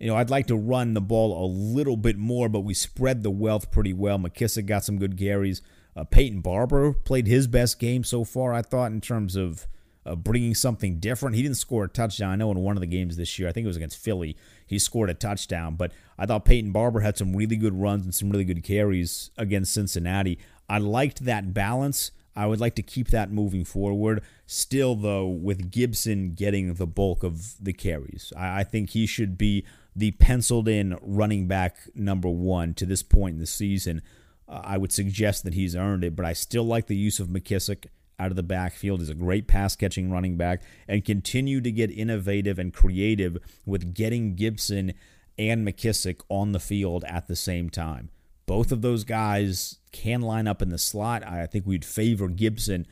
You 0.00 0.06
know, 0.06 0.16
I'd 0.16 0.30
like 0.30 0.46
to 0.46 0.56
run 0.56 0.94
the 0.94 1.00
ball 1.02 1.44
a 1.44 1.46
little 1.46 1.96
bit 1.96 2.16
more, 2.16 2.48
but 2.48 2.60
we 2.60 2.72
spread 2.72 3.22
the 3.22 3.30
wealth 3.30 3.70
pretty 3.70 3.92
well. 3.92 4.18
McKissic 4.18 4.64
got 4.64 4.82
some 4.82 4.98
good 4.98 5.18
carries. 5.18 5.60
Uh, 5.94 6.04
Peyton 6.04 6.40
Barber 6.40 6.94
played 6.94 7.26
his 7.26 7.46
best 7.46 7.78
game 7.78 8.02
so 8.02 8.24
far, 8.24 8.54
I 8.54 8.62
thought, 8.62 8.92
in 8.92 9.02
terms 9.02 9.36
of 9.36 9.66
uh, 10.06 10.14
bringing 10.14 10.54
something 10.54 10.98
different. 11.00 11.36
He 11.36 11.42
didn't 11.42 11.58
score 11.58 11.84
a 11.84 11.88
touchdown. 11.88 12.30
I 12.30 12.36
know 12.36 12.50
in 12.50 12.60
one 12.60 12.78
of 12.78 12.80
the 12.80 12.86
games 12.86 13.18
this 13.18 13.38
year, 13.38 13.46
I 13.46 13.52
think 13.52 13.64
it 13.64 13.68
was 13.68 13.76
against 13.76 13.98
Philly, 13.98 14.38
he 14.66 14.78
scored 14.78 15.10
a 15.10 15.14
touchdown. 15.14 15.74
But 15.74 15.92
I 16.18 16.24
thought 16.24 16.46
Peyton 16.46 16.72
Barber 16.72 17.00
had 17.00 17.18
some 17.18 17.36
really 17.36 17.56
good 17.56 17.74
runs 17.74 18.04
and 18.04 18.14
some 18.14 18.30
really 18.30 18.44
good 18.44 18.62
carries 18.62 19.30
against 19.36 19.74
Cincinnati. 19.74 20.38
I 20.68 20.78
liked 20.78 21.26
that 21.26 21.52
balance. 21.52 22.12
I 22.34 22.46
would 22.46 22.60
like 22.60 22.76
to 22.76 22.82
keep 22.82 23.08
that 23.08 23.30
moving 23.30 23.64
forward. 23.64 24.22
Still, 24.46 24.94
though, 24.94 25.26
with 25.28 25.70
Gibson 25.70 26.32
getting 26.34 26.72
the 26.72 26.86
bulk 26.86 27.22
of 27.22 27.62
the 27.62 27.72
carries, 27.74 28.32
I, 28.34 28.60
I 28.60 28.64
think 28.64 28.90
he 28.90 29.04
should 29.04 29.36
be 29.36 29.66
the 29.94 30.12
penciled 30.12 30.68
in 30.68 30.96
running 31.00 31.46
back 31.46 31.76
number 31.94 32.28
one 32.28 32.74
to 32.74 32.86
this 32.86 33.02
point 33.02 33.34
in 33.34 33.40
the 33.40 33.46
season. 33.46 34.02
Uh, 34.48 34.60
I 34.64 34.78
would 34.78 34.92
suggest 34.92 35.44
that 35.44 35.54
he's 35.54 35.76
earned 35.76 36.04
it, 36.04 36.16
but 36.16 36.24
I 36.24 36.32
still 36.32 36.64
like 36.64 36.86
the 36.86 36.96
use 36.96 37.20
of 37.20 37.28
McKissic 37.28 37.86
out 38.18 38.30
of 38.30 38.36
the 38.36 38.42
backfield. 38.42 39.00
He's 39.00 39.08
a 39.08 39.14
great 39.14 39.48
pass 39.48 39.74
catching 39.74 40.10
running 40.10 40.36
back 40.36 40.62
and 40.86 41.04
continue 41.04 41.60
to 41.60 41.72
get 41.72 41.90
innovative 41.90 42.58
and 42.58 42.72
creative 42.72 43.38
with 43.64 43.94
getting 43.94 44.34
Gibson 44.34 44.92
and 45.38 45.66
McKissic 45.66 46.20
on 46.28 46.52
the 46.52 46.60
field 46.60 47.04
at 47.04 47.26
the 47.26 47.36
same 47.36 47.70
time. 47.70 48.10
Both 48.46 48.72
of 48.72 48.82
those 48.82 49.04
guys 49.04 49.78
can 49.92 50.20
line 50.20 50.46
up 50.46 50.60
in 50.60 50.68
the 50.68 50.78
slot. 50.78 51.26
I 51.26 51.46
think 51.46 51.66
we'd 51.66 51.84
favor 51.84 52.28
Gibson 52.28 52.86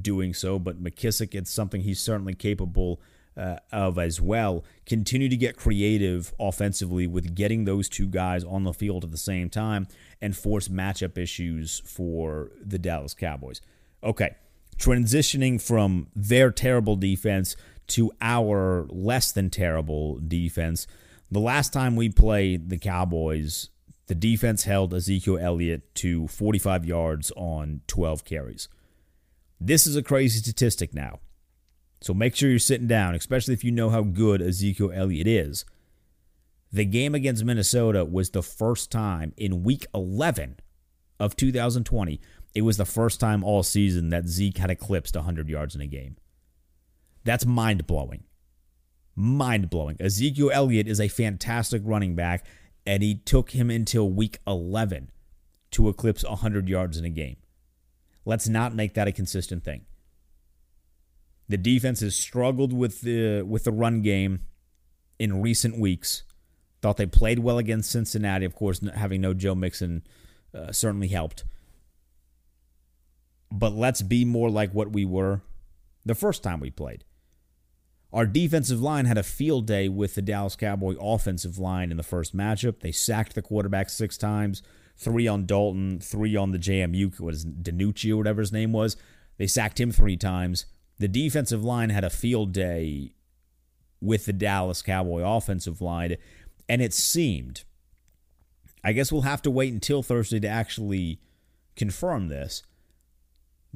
doing 0.00 0.34
so, 0.34 0.58
but 0.58 0.82
McKissic, 0.82 1.34
it's 1.34 1.52
something 1.52 1.82
he's 1.82 2.00
certainly 2.00 2.34
capable 2.34 3.00
uh, 3.36 3.56
of 3.72 3.98
as 3.98 4.20
well. 4.20 4.64
Continue 4.86 5.28
to 5.28 5.36
get 5.36 5.56
creative 5.56 6.32
offensively 6.38 7.06
with 7.06 7.34
getting 7.34 7.64
those 7.64 7.88
two 7.88 8.06
guys 8.06 8.44
on 8.44 8.64
the 8.64 8.72
field 8.72 9.04
at 9.04 9.10
the 9.10 9.16
same 9.16 9.50
time 9.50 9.86
and 10.20 10.36
force 10.36 10.68
matchup 10.68 11.18
issues 11.18 11.82
for 11.84 12.50
the 12.60 12.78
Dallas 12.78 13.14
Cowboys. 13.14 13.60
Okay, 14.02 14.34
transitioning 14.76 15.60
from 15.60 16.08
their 16.14 16.50
terrible 16.50 16.96
defense 16.96 17.56
to 17.86 18.12
our 18.20 18.86
less 18.88 19.32
than 19.32 19.50
terrible 19.50 20.18
defense. 20.26 20.86
The 21.30 21.40
last 21.40 21.72
time 21.72 21.96
we 21.96 22.08
played 22.10 22.70
the 22.70 22.78
Cowboys, 22.78 23.70
the 24.06 24.14
defense 24.14 24.64
held 24.64 24.94
Ezekiel 24.94 25.38
Elliott 25.38 25.94
to 25.96 26.28
45 26.28 26.84
yards 26.84 27.32
on 27.36 27.80
12 27.86 28.24
carries. 28.24 28.68
This 29.60 29.86
is 29.86 29.96
a 29.96 30.02
crazy 30.02 30.40
statistic 30.40 30.94
now. 30.94 31.20
So 32.04 32.12
make 32.12 32.36
sure 32.36 32.50
you're 32.50 32.58
sitting 32.58 32.86
down, 32.86 33.14
especially 33.14 33.54
if 33.54 33.64
you 33.64 33.70
know 33.70 33.88
how 33.88 34.02
good 34.02 34.42
Ezekiel 34.42 34.92
Elliott 34.94 35.26
is. 35.26 35.64
The 36.70 36.84
game 36.84 37.14
against 37.14 37.46
Minnesota 37.46 38.04
was 38.04 38.28
the 38.28 38.42
first 38.42 38.92
time 38.92 39.32
in 39.38 39.62
week 39.62 39.86
11 39.94 40.60
of 41.18 41.34
2020. 41.34 42.20
It 42.54 42.60
was 42.60 42.76
the 42.76 42.84
first 42.84 43.20
time 43.20 43.42
all 43.42 43.62
season 43.62 44.10
that 44.10 44.26
Zeke 44.26 44.58
had 44.58 44.70
eclipsed 44.70 45.16
100 45.16 45.48
yards 45.48 45.74
in 45.74 45.80
a 45.80 45.86
game. 45.86 46.16
That's 47.24 47.46
mind 47.46 47.86
blowing. 47.86 48.24
Mind 49.16 49.70
blowing. 49.70 49.96
Ezekiel 49.98 50.50
Elliott 50.52 50.86
is 50.86 51.00
a 51.00 51.08
fantastic 51.08 51.80
running 51.86 52.14
back, 52.14 52.44
and 52.84 53.02
he 53.02 53.14
took 53.14 53.52
him 53.52 53.70
until 53.70 54.10
week 54.10 54.40
11 54.46 55.10
to 55.70 55.88
eclipse 55.88 56.22
100 56.22 56.68
yards 56.68 56.98
in 56.98 57.06
a 57.06 57.10
game. 57.10 57.36
Let's 58.26 58.46
not 58.46 58.74
make 58.74 58.92
that 58.92 59.08
a 59.08 59.12
consistent 59.12 59.64
thing. 59.64 59.86
The 61.48 61.58
defense 61.58 62.00
has 62.00 62.16
struggled 62.16 62.72
with 62.72 63.02
the 63.02 63.42
with 63.42 63.64
the 63.64 63.72
run 63.72 64.02
game 64.02 64.40
in 65.18 65.42
recent 65.42 65.78
weeks. 65.78 66.22
Thought 66.80 66.96
they 66.96 67.06
played 67.06 67.38
well 67.38 67.58
against 67.58 67.90
Cincinnati. 67.90 68.44
Of 68.44 68.54
course, 68.54 68.80
having 68.94 69.20
no 69.20 69.34
Joe 69.34 69.54
Mixon 69.54 70.02
uh, 70.54 70.72
certainly 70.72 71.08
helped. 71.08 71.44
But 73.50 73.72
let's 73.72 74.02
be 74.02 74.24
more 74.24 74.50
like 74.50 74.72
what 74.72 74.92
we 74.92 75.04
were 75.04 75.42
the 76.04 76.14
first 76.14 76.42
time 76.42 76.60
we 76.60 76.70
played. 76.70 77.04
Our 78.12 78.26
defensive 78.26 78.80
line 78.80 79.06
had 79.06 79.18
a 79.18 79.24
field 79.24 79.66
day 79.66 79.88
with 79.88 80.14
the 80.14 80.22
Dallas 80.22 80.54
Cowboy 80.54 80.94
offensive 81.00 81.58
line 81.58 81.90
in 81.90 81.96
the 81.96 82.04
first 82.04 82.36
matchup. 82.36 82.80
They 82.80 82.92
sacked 82.92 83.34
the 83.34 83.42
quarterback 83.42 83.90
six 83.90 84.16
times, 84.16 84.62
three 84.96 85.26
on 85.26 85.46
Dalton, 85.46 85.98
three 85.98 86.36
on 86.36 86.52
the 86.52 86.58
JMU, 86.58 87.18
what 87.18 87.34
is 87.34 87.44
DiNucci 87.44 88.12
or 88.12 88.16
whatever 88.16 88.40
his 88.40 88.52
name 88.52 88.72
was. 88.72 88.96
They 89.36 89.48
sacked 89.48 89.80
him 89.80 89.90
three 89.90 90.16
times. 90.16 90.66
The 90.98 91.08
defensive 91.08 91.64
line 91.64 91.90
had 91.90 92.04
a 92.04 92.10
field 92.10 92.52
day 92.52 93.14
with 94.00 94.26
the 94.26 94.32
Dallas 94.32 94.82
Cowboy 94.82 95.22
offensive 95.22 95.80
line, 95.80 96.16
and 96.68 96.80
it 96.80 96.92
seemed, 96.92 97.64
I 98.82 98.92
guess 98.92 99.10
we'll 99.10 99.22
have 99.22 99.42
to 99.42 99.50
wait 99.50 99.72
until 99.72 100.02
Thursday 100.02 100.40
to 100.40 100.48
actually 100.48 101.20
confirm 101.74 102.28
this 102.28 102.62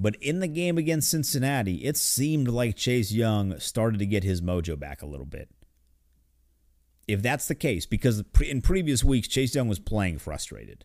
but 0.01 0.15
in 0.23 0.39
the 0.39 0.47
game 0.47 0.79
against 0.79 1.11
Cincinnati, 1.11 1.85
it 1.85 1.97
seemed 1.97 2.47
like 2.47 2.77
Chase 2.77 3.11
Young 3.11 3.59
started 3.59 3.99
to 3.99 4.07
get 4.07 4.23
his 4.23 4.41
mojo 4.41 4.79
back 4.79 5.03
a 5.03 5.07
little 5.07 5.27
bit. 5.27 5.51
If 7.09 7.21
that's 7.21 7.49
the 7.49 7.57
case, 7.57 7.85
because 7.85 8.23
in 8.41 8.63
previous 8.63 9.03
weeks, 9.03 9.27
Chase 9.27 9.57
Young 9.57 9.67
was 9.67 9.81
playing 9.81 10.19
frustrated. 10.19 10.85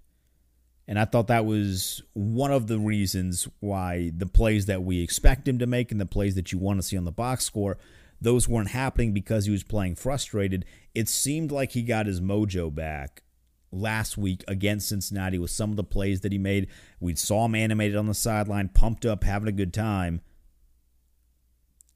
And 0.87 0.99
I 0.99 1.05
thought 1.05 1.27
that 1.27 1.45
was 1.45 2.03
one 2.13 2.51
of 2.51 2.67
the 2.67 2.77
reasons 2.77 3.47
why 3.59 4.11
the 4.15 4.25
plays 4.25 4.65
that 4.65 4.83
we 4.83 5.01
expect 5.01 5.47
him 5.47 5.59
to 5.59 5.65
make 5.65 5.91
and 5.91 6.01
the 6.01 6.05
plays 6.05 6.35
that 6.35 6.51
you 6.51 6.57
want 6.57 6.79
to 6.79 6.83
see 6.83 6.97
on 6.97 7.05
the 7.05 7.11
box 7.11 7.45
score, 7.45 7.77
those 8.19 8.49
weren't 8.49 8.69
happening 8.69 9.13
because 9.13 9.45
he 9.45 9.51
was 9.51 9.63
playing 9.63 9.95
frustrated. 9.95 10.65
It 10.93 11.07
seemed 11.07 11.51
like 11.51 11.71
he 11.71 11.83
got 11.83 12.05
his 12.05 12.19
mojo 12.19 12.73
back 12.73 13.23
last 13.71 14.17
week 14.17 14.43
against 14.47 14.89
Cincinnati 14.89 15.39
with 15.39 15.51
some 15.51 15.71
of 15.71 15.77
the 15.77 15.83
plays 15.83 16.21
that 16.21 16.31
he 16.31 16.37
made. 16.37 16.67
We 16.99 17.15
saw 17.15 17.45
him 17.45 17.55
animated 17.55 17.97
on 17.97 18.07
the 18.07 18.13
sideline, 18.13 18.69
pumped 18.69 19.05
up, 19.05 19.23
having 19.23 19.47
a 19.47 19.53
good 19.53 19.73
time. 19.73 20.21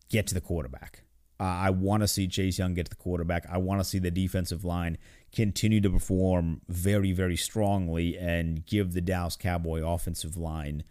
Get 0.10 0.28
to 0.28 0.34
the 0.34 0.42
quarterback. 0.42 1.04
Uh, 1.40 1.44
I 1.44 1.70
want 1.70 2.02
to 2.02 2.08
see 2.08 2.28
Chase 2.28 2.58
Young 2.58 2.74
get 2.74 2.86
to 2.86 2.90
the 2.90 2.96
quarterback. 2.96 3.46
I 3.50 3.58
want 3.58 3.80
to 3.80 3.86
see 3.86 4.00
the 4.00 4.12
defensive 4.12 4.66
line 4.66 4.98
continue 5.32 5.82
to 5.82 5.90
perform 5.90 6.62
very, 6.68 7.12
very 7.12 7.38
strongly 7.38 8.18
and 8.18 8.66
give 8.66 8.94
the 8.94 9.02
Dallas 9.02 9.36
Cowboy 9.36 9.86
offensive 9.86 10.36
line 10.36 10.84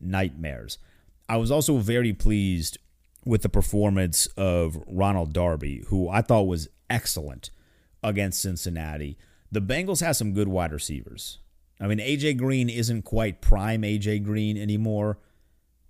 nightmares. 0.00 0.78
I 1.28 1.36
was 1.36 1.50
also 1.50 1.76
very 1.78 2.12
pleased 2.12 2.78
with 3.24 3.42
the 3.42 3.48
performance 3.48 4.26
of 4.36 4.82
Ronald 4.88 5.32
Darby, 5.32 5.84
who 5.88 6.08
I 6.08 6.22
thought 6.22 6.42
was 6.42 6.68
excellent 6.90 7.50
against 8.02 8.42
Cincinnati 8.42 9.16
the 9.52 9.60
Bengals 9.60 10.00
have 10.00 10.16
some 10.16 10.32
good 10.32 10.48
wide 10.48 10.72
receivers. 10.72 11.38
I 11.78 11.86
mean, 11.86 11.98
AJ 11.98 12.38
Green 12.38 12.70
isn't 12.70 13.02
quite 13.02 13.42
prime 13.42 13.82
AJ 13.82 14.24
Green 14.24 14.56
anymore, 14.56 15.18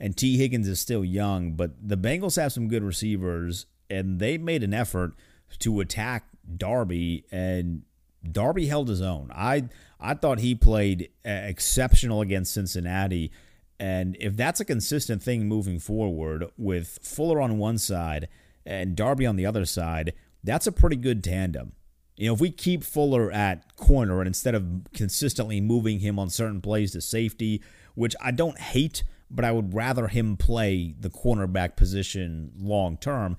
and 0.00 0.16
Tee 0.16 0.36
Higgins 0.36 0.66
is 0.66 0.80
still 0.80 1.04
young, 1.04 1.52
but 1.52 1.70
the 1.80 1.96
Bengals 1.96 2.36
have 2.36 2.52
some 2.52 2.66
good 2.66 2.82
receivers, 2.82 3.66
and 3.90 4.18
they 4.18 4.38
made 4.38 4.62
an 4.62 4.74
effort 4.74 5.14
to 5.60 5.80
attack 5.80 6.24
Darby, 6.56 7.24
and 7.30 7.82
Darby 8.30 8.66
held 8.66 8.88
his 8.88 9.02
own. 9.02 9.30
I 9.34 9.68
I 10.00 10.14
thought 10.14 10.40
he 10.40 10.54
played 10.54 11.10
exceptional 11.24 12.20
against 12.20 12.54
Cincinnati, 12.54 13.30
and 13.78 14.16
if 14.20 14.36
that's 14.36 14.60
a 14.60 14.64
consistent 14.64 15.22
thing 15.22 15.46
moving 15.46 15.78
forward 15.78 16.46
with 16.56 16.98
Fuller 17.02 17.40
on 17.40 17.58
one 17.58 17.78
side 17.78 18.28
and 18.64 18.96
Darby 18.96 19.26
on 19.26 19.36
the 19.36 19.46
other 19.46 19.64
side, 19.64 20.12
that's 20.44 20.66
a 20.66 20.72
pretty 20.72 20.96
good 20.96 21.22
tandem. 21.22 21.72
You 22.16 22.28
know, 22.28 22.34
if 22.34 22.40
we 22.40 22.50
keep 22.50 22.84
Fuller 22.84 23.32
at 23.32 23.74
corner 23.76 24.20
and 24.20 24.28
instead 24.28 24.54
of 24.54 24.64
consistently 24.94 25.60
moving 25.60 26.00
him 26.00 26.18
on 26.18 26.30
certain 26.30 26.60
plays 26.60 26.92
to 26.92 27.00
safety, 27.00 27.62
which 27.94 28.14
I 28.20 28.30
don't 28.30 28.58
hate, 28.58 29.02
but 29.30 29.44
I 29.44 29.52
would 29.52 29.74
rather 29.74 30.08
him 30.08 30.36
play 30.36 30.94
the 30.98 31.10
cornerback 31.10 31.74
position 31.74 32.52
long 32.58 32.96
term, 32.98 33.36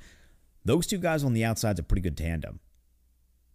those 0.66 0.88
two 0.88 0.98
guys 0.98 1.24
on 1.24 1.34
the 1.34 1.44
outside 1.44 1.76
is 1.76 1.80
a 1.80 1.84
pretty 1.84 2.02
good 2.02 2.18
tandem. 2.18 2.60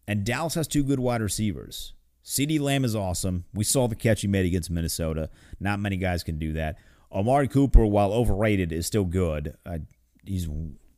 And 0.06 0.24
Dallas 0.24 0.54
has 0.54 0.66
two 0.66 0.82
good 0.82 1.00
wide 1.00 1.20
receivers. 1.20 1.92
CeeDee 2.24 2.60
Lamb 2.60 2.84
is 2.84 2.94
awesome. 2.94 3.44
We 3.54 3.64
saw 3.64 3.88
the 3.88 3.94
catch 3.94 4.20
he 4.20 4.26
made 4.26 4.46
against 4.46 4.70
Minnesota. 4.70 5.30
Not 5.60 5.80
many 5.80 5.96
guys 5.96 6.22
can 6.22 6.38
do 6.38 6.52
that. 6.54 6.76
Amari 7.10 7.48
Cooper, 7.48 7.86
while 7.86 8.12
overrated, 8.12 8.72
is 8.72 8.86
still 8.86 9.04
good. 9.04 9.56
Uh, 9.64 9.78
he's 10.24 10.48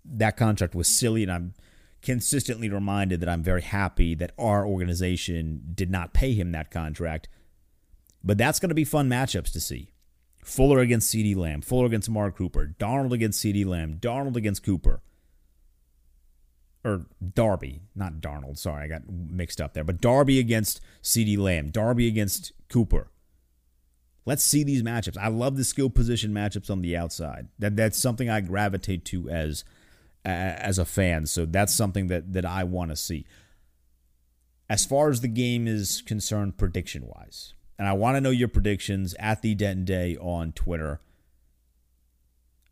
that 0.04 0.36
contract 0.36 0.74
was 0.74 0.88
silly, 0.88 1.22
and 1.22 1.30
I'm 1.30 1.54
consistently 2.02 2.68
reminded 2.68 3.20
that 3.20 3.28
I'm 3.28 3.42
very 3.42 3.62
happy 3.62 4.14
that 4.16 4.32
our 4.38 4.66
organization 4.66 5.62
did 5.74 5.90
not 5.90 6.12
pay 6.12 6.34
him 6.34 6.52
that 6.52 6.70
contract. 6.70 7.28
But 8.24 8.38
that's 8.38 8.58
going 8.58 8.70
to 8.70 8.74
be 8.74 8.84
fun 8.84 9.08
matchups 9.08 9.52
to 9.52 9.60
see. 9.60 9.92
Fuller 10.42 10.80
against 10.80 11.14
CeeDee 11.14 11.36
Lamb, 11.36 11.60
Fuller 11.60 11.86
against 11.86 12.08
Amari 12.08 12.32
Cooper, 12.32 12.74
Darnold 12.78 13.12
against 13.12 13.42
CeeDee 13.44 13.66
Lamb, 13.66 13.98
Darnold 14.00 14.36
against 14.36 14.64
Cooper. 14.64 15.02
Or 16.82 17.06
Darby, 17.34 17.82
not 17.94 18.14
Darnold. 18.14 18.56
Sorry, 18.56 18.84
I 18.84 18.88
got 18.88 19.02
mixed 19.08 19.60
up 19.60 19.74
there. 19.74 19.84
But 19.84 20.00
Darby 20.00 20.38
against 20.38 20.80
CeeDee 21.02 21.36
Lamb, 21.36 21.70
Darby 21.70 22.08
against 22.08 22.52
Cooper. 22.70 23.10
Let's 24.24 24.44
see 24.44 24.64
these 24.64 24.82
matchups. 24.82 25.18
I 25.18 25.28
love 25.28 25.56
the 25.56 25.64
skill 25.64 25.90
position 25.90 26.32
matchups 26.32 26.70
on 26.70 26.82
the 26.82 26.96
outside. 26.96 27.48
That 27.58 27.76
that's 27.76 27.98
something 27.98 28.30
I 28.30 28.40
gravitate 28.40 29.04
to 29.06 29.28
as 29.28 29.64
as 30.24 30.78
a 30.78 30.84
fan. 30.84 31.26
So 31.26 31.46
that's 31.46 31.74
something 31.74 32.06
that 32.08 32.32
that 32.32 32.44
I 32.44 32.64
want 32.64 32.90
to 32.90 32.96
see. 32.96 33.26
As 34.68 34.86
far 34.86 35.10
as 35.10 35.20
the 35.20 35.28
game 35.28 35.66
is 35.66 36.00
concerned, 36.02 36.56
prediction 36.56 37.06
wise, 37.06 37.54
and 37.78 37.88
I 37.88 37.92
want 37.92 38.16
to 38.16 38.20
know 38.20 38.30
your 38.30 38.48
predictions 38.48 39.14
at 39.18 39.42
the 39.42 39.54
Denton 39.54 39.84
Day 39.84 40.16
on 40.18 40.52
Twitter. 40.52 41.00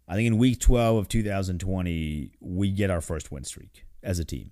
I 0.06 0.14
think 0.14 0.26
in 0.26 0.38
week 0.38 0.60
12 0.60 0.96
of 0.96 1.08
2020, 1.08 2.30
we 2.40 2.70
get 2.70 2.88
our 2.88 3.02
first 3.02 3.30
win 3.30 3.44
streak 3.44 3.84
as 4.02 4.18
a 4.18 4.24
team. 4.24 4.50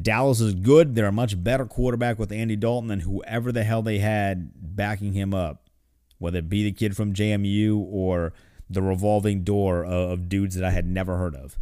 Dallas 0.00 0.40
is 0.40 0.54
good. 0.54 0.94
They're 0.94 1.06
a 1.06 1.12
much 1.12 1.42
better 1.42 1.66
quarterback 1.66 2.18
with 2.18 2.30
Andy 2.30 2.56
Dalton 2.56 2.88
than 2.88 3.00
whoever 3.00 3.50
the 3.50 3.64
hell 3.64 3.82
they 3.82 3.98
had 3.98 4.52
backing 4.54 5.14
him 5.14 5.34
up, 5.34 5.68
whether 6.18 6.38
it 6.38 6.48
be 6.48 6.62
the 6.62 6.72
kid 6.72 6.96
from 6.96 7.12
JMU 7.12 7.76
or 7.90 8.32
the 8.68 8.82
revolving 8.82 9.42
door 9.42 9.84
of, 9.84 10.28
dudes 10.28 10.54
that 10.54 10.64
I 10.64 10.70
had 10.70 10.86
never 10.86 11.16
heard 11.16 11.34
of. 11.34 11.58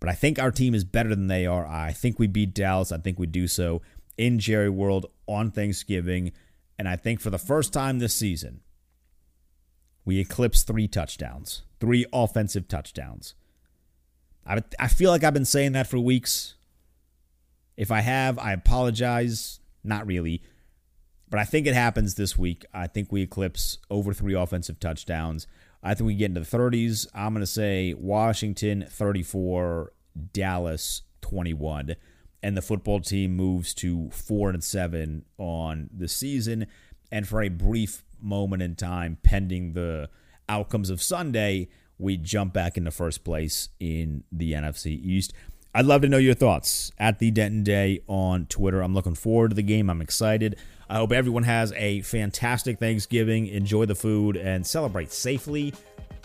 But 0.00 0.08
I 0.08 0.14
think 0.14 0.38
our 0.38 0.50
team 0.50 0.74
is 0.74 0.84
better 0.84 1.10
than 1.10 1.26
they 1.28 1.46
are. 1.46 1.66
I 1.66 1.92
think 1.92 2.18
we 2.18 2.26
beat 2.26 2.54
Dallas. 2.54 2.92
I 2.92 2.98
think 2.98 3.18
we 3.18 3.26
do 3.26 3.46
so 3.46 3.82
in 4.16 4.38
Jerry 4.38 4.70
World 4.70 5.06
on 5.26 5.50
Thanksgiving. 5.50 6.32
And 6.78 6.88
I 6.88 6.96
think 6.96 7.20
for 7.20 7.30
the 7.30 7.38
first 7.38 7.72
time 7.72 7.98
this 7.98 8.14
season, 8.14 8.60
we 10.04 10.18
eclipse 10.18 10.62
three 10.62 10.88
touchdowns, 10.88 11.62
three 11.80 12.04
offensive 12.12 12.68
touchdowns. 12.68 13.34
I, 14.46 14.62
I 14.78 14.88
feel 14.88 15.10
like 15.10 15.24
I've 15.24 15.34
been 15.34 15.44
saying 15.44 15.72
that 15.72 15.86
for 15.86 15.98
weeks. 15.98 16.54
If 17.76 17.90
I 17.90 18.00
have, 18.00 18.38
I 18.38 18.52
apologize. 18.52 19.60
Not 19.82 20.06
really. 20.06 20.42
But 21.28 21.40
I 21.40 21.44
think 21.44 21.66
it 21.66 21.74
happens 21.74 22.14
this 22.14 22.38
week. 22.38 22.64
I 22.72 22.86
think 22.86 23.10
we 23.10 23.22
eclipse 23.22 23.78
over 23.90 24.12
three 24.12 24.34
offensive 24.34 24.78
touchdowns. 24.78 25.46
I 25.82 25.94
think 25.94 26.06
we 26.06 26.14
get 26.14 26.26
into 26.26 26.40
the 26.40 26.56
30s. 26.56 27.06
I'm 27.14 27.34
going 27.34 27.40
to 27.42 27.46
say 27.46 27.92
Washington 27.94 28.86
34, 28.88 29.92
Dallas 30.32 31.02
21, 31.22 31.96
and 32.42 32.56
the 32.56 32.62
football 32.62 33.00
team 33.00 33.36
moves 33.36 33.74
to 33.74 34.10
4 34.10 34.50
and 34.50 34.64
7 34.64 35.24
on 35.38 35.90
the 35.94 36.08
season. 36.08 36.66
And 37.10 37.26
for 37.26 37.42
a 37.42 37.48
brief 37.48 38.04
moment 38.20 38.62
in 38.62 38.76
time, 38.76 39.18
pending 39.22 39.72
the 39.72 40.08
outcomes 40.48 40.88
of 40.88 41.02
Sunday, 41.02 41.68
we 41.98 42.16
jump 42.16 42.52
back 42.52 42.76
into 42.76 42.90
first 42.90 43.24
place 43.24 43.68
in 43.80 44.24
the 44.32 44.52
NFC 44.52 44.86
East. 44.86 45.32
I'd 45.74 45.86
love 45.86 46.02
to 46.02 46.08
know 46.08 46.18
your 46.18 46.34
thoughts 46.34 46.92
at 46.98 47.18
the 47.18 47.30
Denton 47.32 47.64
Day 47.64 48.00
on 48.06 48.46
Twitter. 48.46 48.80
I'm 48.80 48.94
looking 48.94 49.14
forward 49.16 49.50
to 49.50 49.54
the 49.56 49.62
game. 49.62 49.90
I'm 49.90 50.00
excited. 50.00 50.56
I 50.88 50.96
hope 50.96 51.12
everyone 51.12 51.42
has 51.42 51.72
a 51.72 52.02
fantastic 52.02 52.78
Thanksgiving. 52.78 53.48
Enjoy 53.48 53.84
the 53.84 53.94
food 53.94 54.36
and 54.36 54.64
celebrate 54.64 55.10
safely, 55.10 55.74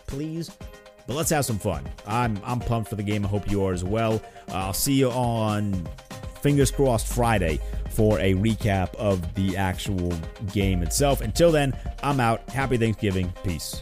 please. 0.06 0.52
But 1.08 1.16
let's 1.16 1.32
have 1.32 1.46
some 1.46 1.58
fun. 1.58 1.84
I'm 2.06 2.40
I'm 2.44 2.60
pumped 2.60 2.90
for 2.90 2.96
the 2.96 3.04
game. 3.04 3.26
I 3.26 3.28
hope 3.28 3.50
you 3.50 3.64
are 3.64 3.74
as 3.74 3.84
well. 3.84 4.22
Uh, 4.50 4.58
I'll 4.58 4.74
see 4.74 4.94
you 4.94 5.10
on 5.10 5.88
fingers 6.42 6.70
crossed 6.70 7.08
Friday 7.08 7.60
for 7.90 8.20
a 8.20 8.36
recap 8.36 8.94
of 8.96 9.34
the 9.34 9.58
actual 9.58 10.14
game 10.54 10.84
itself. 10.84 11.22
Until 11.22 11.52
then, 11.52 11.76
I'm 12.04 12.20
out. 12.20 12.48
Happy 12.50 12.78
Thanksgiving. 12.78 13.34
Peace. 13.44 13.82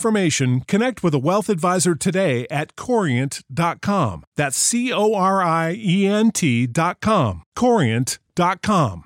information, 0.01 0.61
connect 0.61 1.03
with 1.03 1.13
a 1.13 1.19
wealth 1.19 1.47
advisor 1.47 1.93
today 1.93 2.47
at 2.49 2.75
corient.com. 2.75 4.23
That's 4.35 4.57
C 4.57 4.91
O 4.91 5.13
R 5.13 5.43
I 5.43 5.75
E 5.77 6.07
N 6.07 6.31
T.com. 6.31 7.43
Corient.com. 7.55 9.03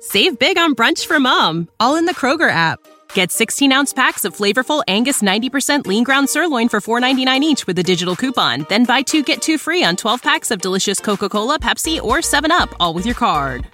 Save 0.00 0.38
big 0.40 0.58
on 0.58 0.74
brunch 0.74 1.06
for 1.06 1.20
mom, 1.20 1.68
all 1.78 1.94
in 1.94 2.06
the 2.06 2.14
Kroger 2.14 2.50
app. 2.50 2.80
Get 3.14 3.30
16 3.30 3.70
ounce 3.70 3.92
packs 3.92 4.24
of 4.24 4.36
flavorful 4.36 4.82
Angus 4.88 5.22
90% 5.22 5.86
lean 5.86 6.02
ground 6.02 6.28
sirloin 6.28 6.68
for 6.68 6.80
$4.99 6.80 7.40
each 7.40 7.66
with 7.68 7.78
a 7.78 7.84
digital 7.84 8.16
coupon. 8.16 8.66
Then 8.68 8.84
buy 8.84 9.02
two 9.02 9.22
get 9.22 9.40
two 9.40 9.56
free 9.56 9.84
on 9.84 9.94
12 9.94 10.20
packs 10.20 10.50
of 10.50 10.60
delicious 10.60 10.98
Coca 10.98 11.28
Cola, 11.28 11.60
Pepsi, 11.60 12.02
or 12.02 12.18
7UP, 12.18 12.74
all 12.80 12.92
with 12.92 13.06
your 13.06 13.14
card. 13.14 13.73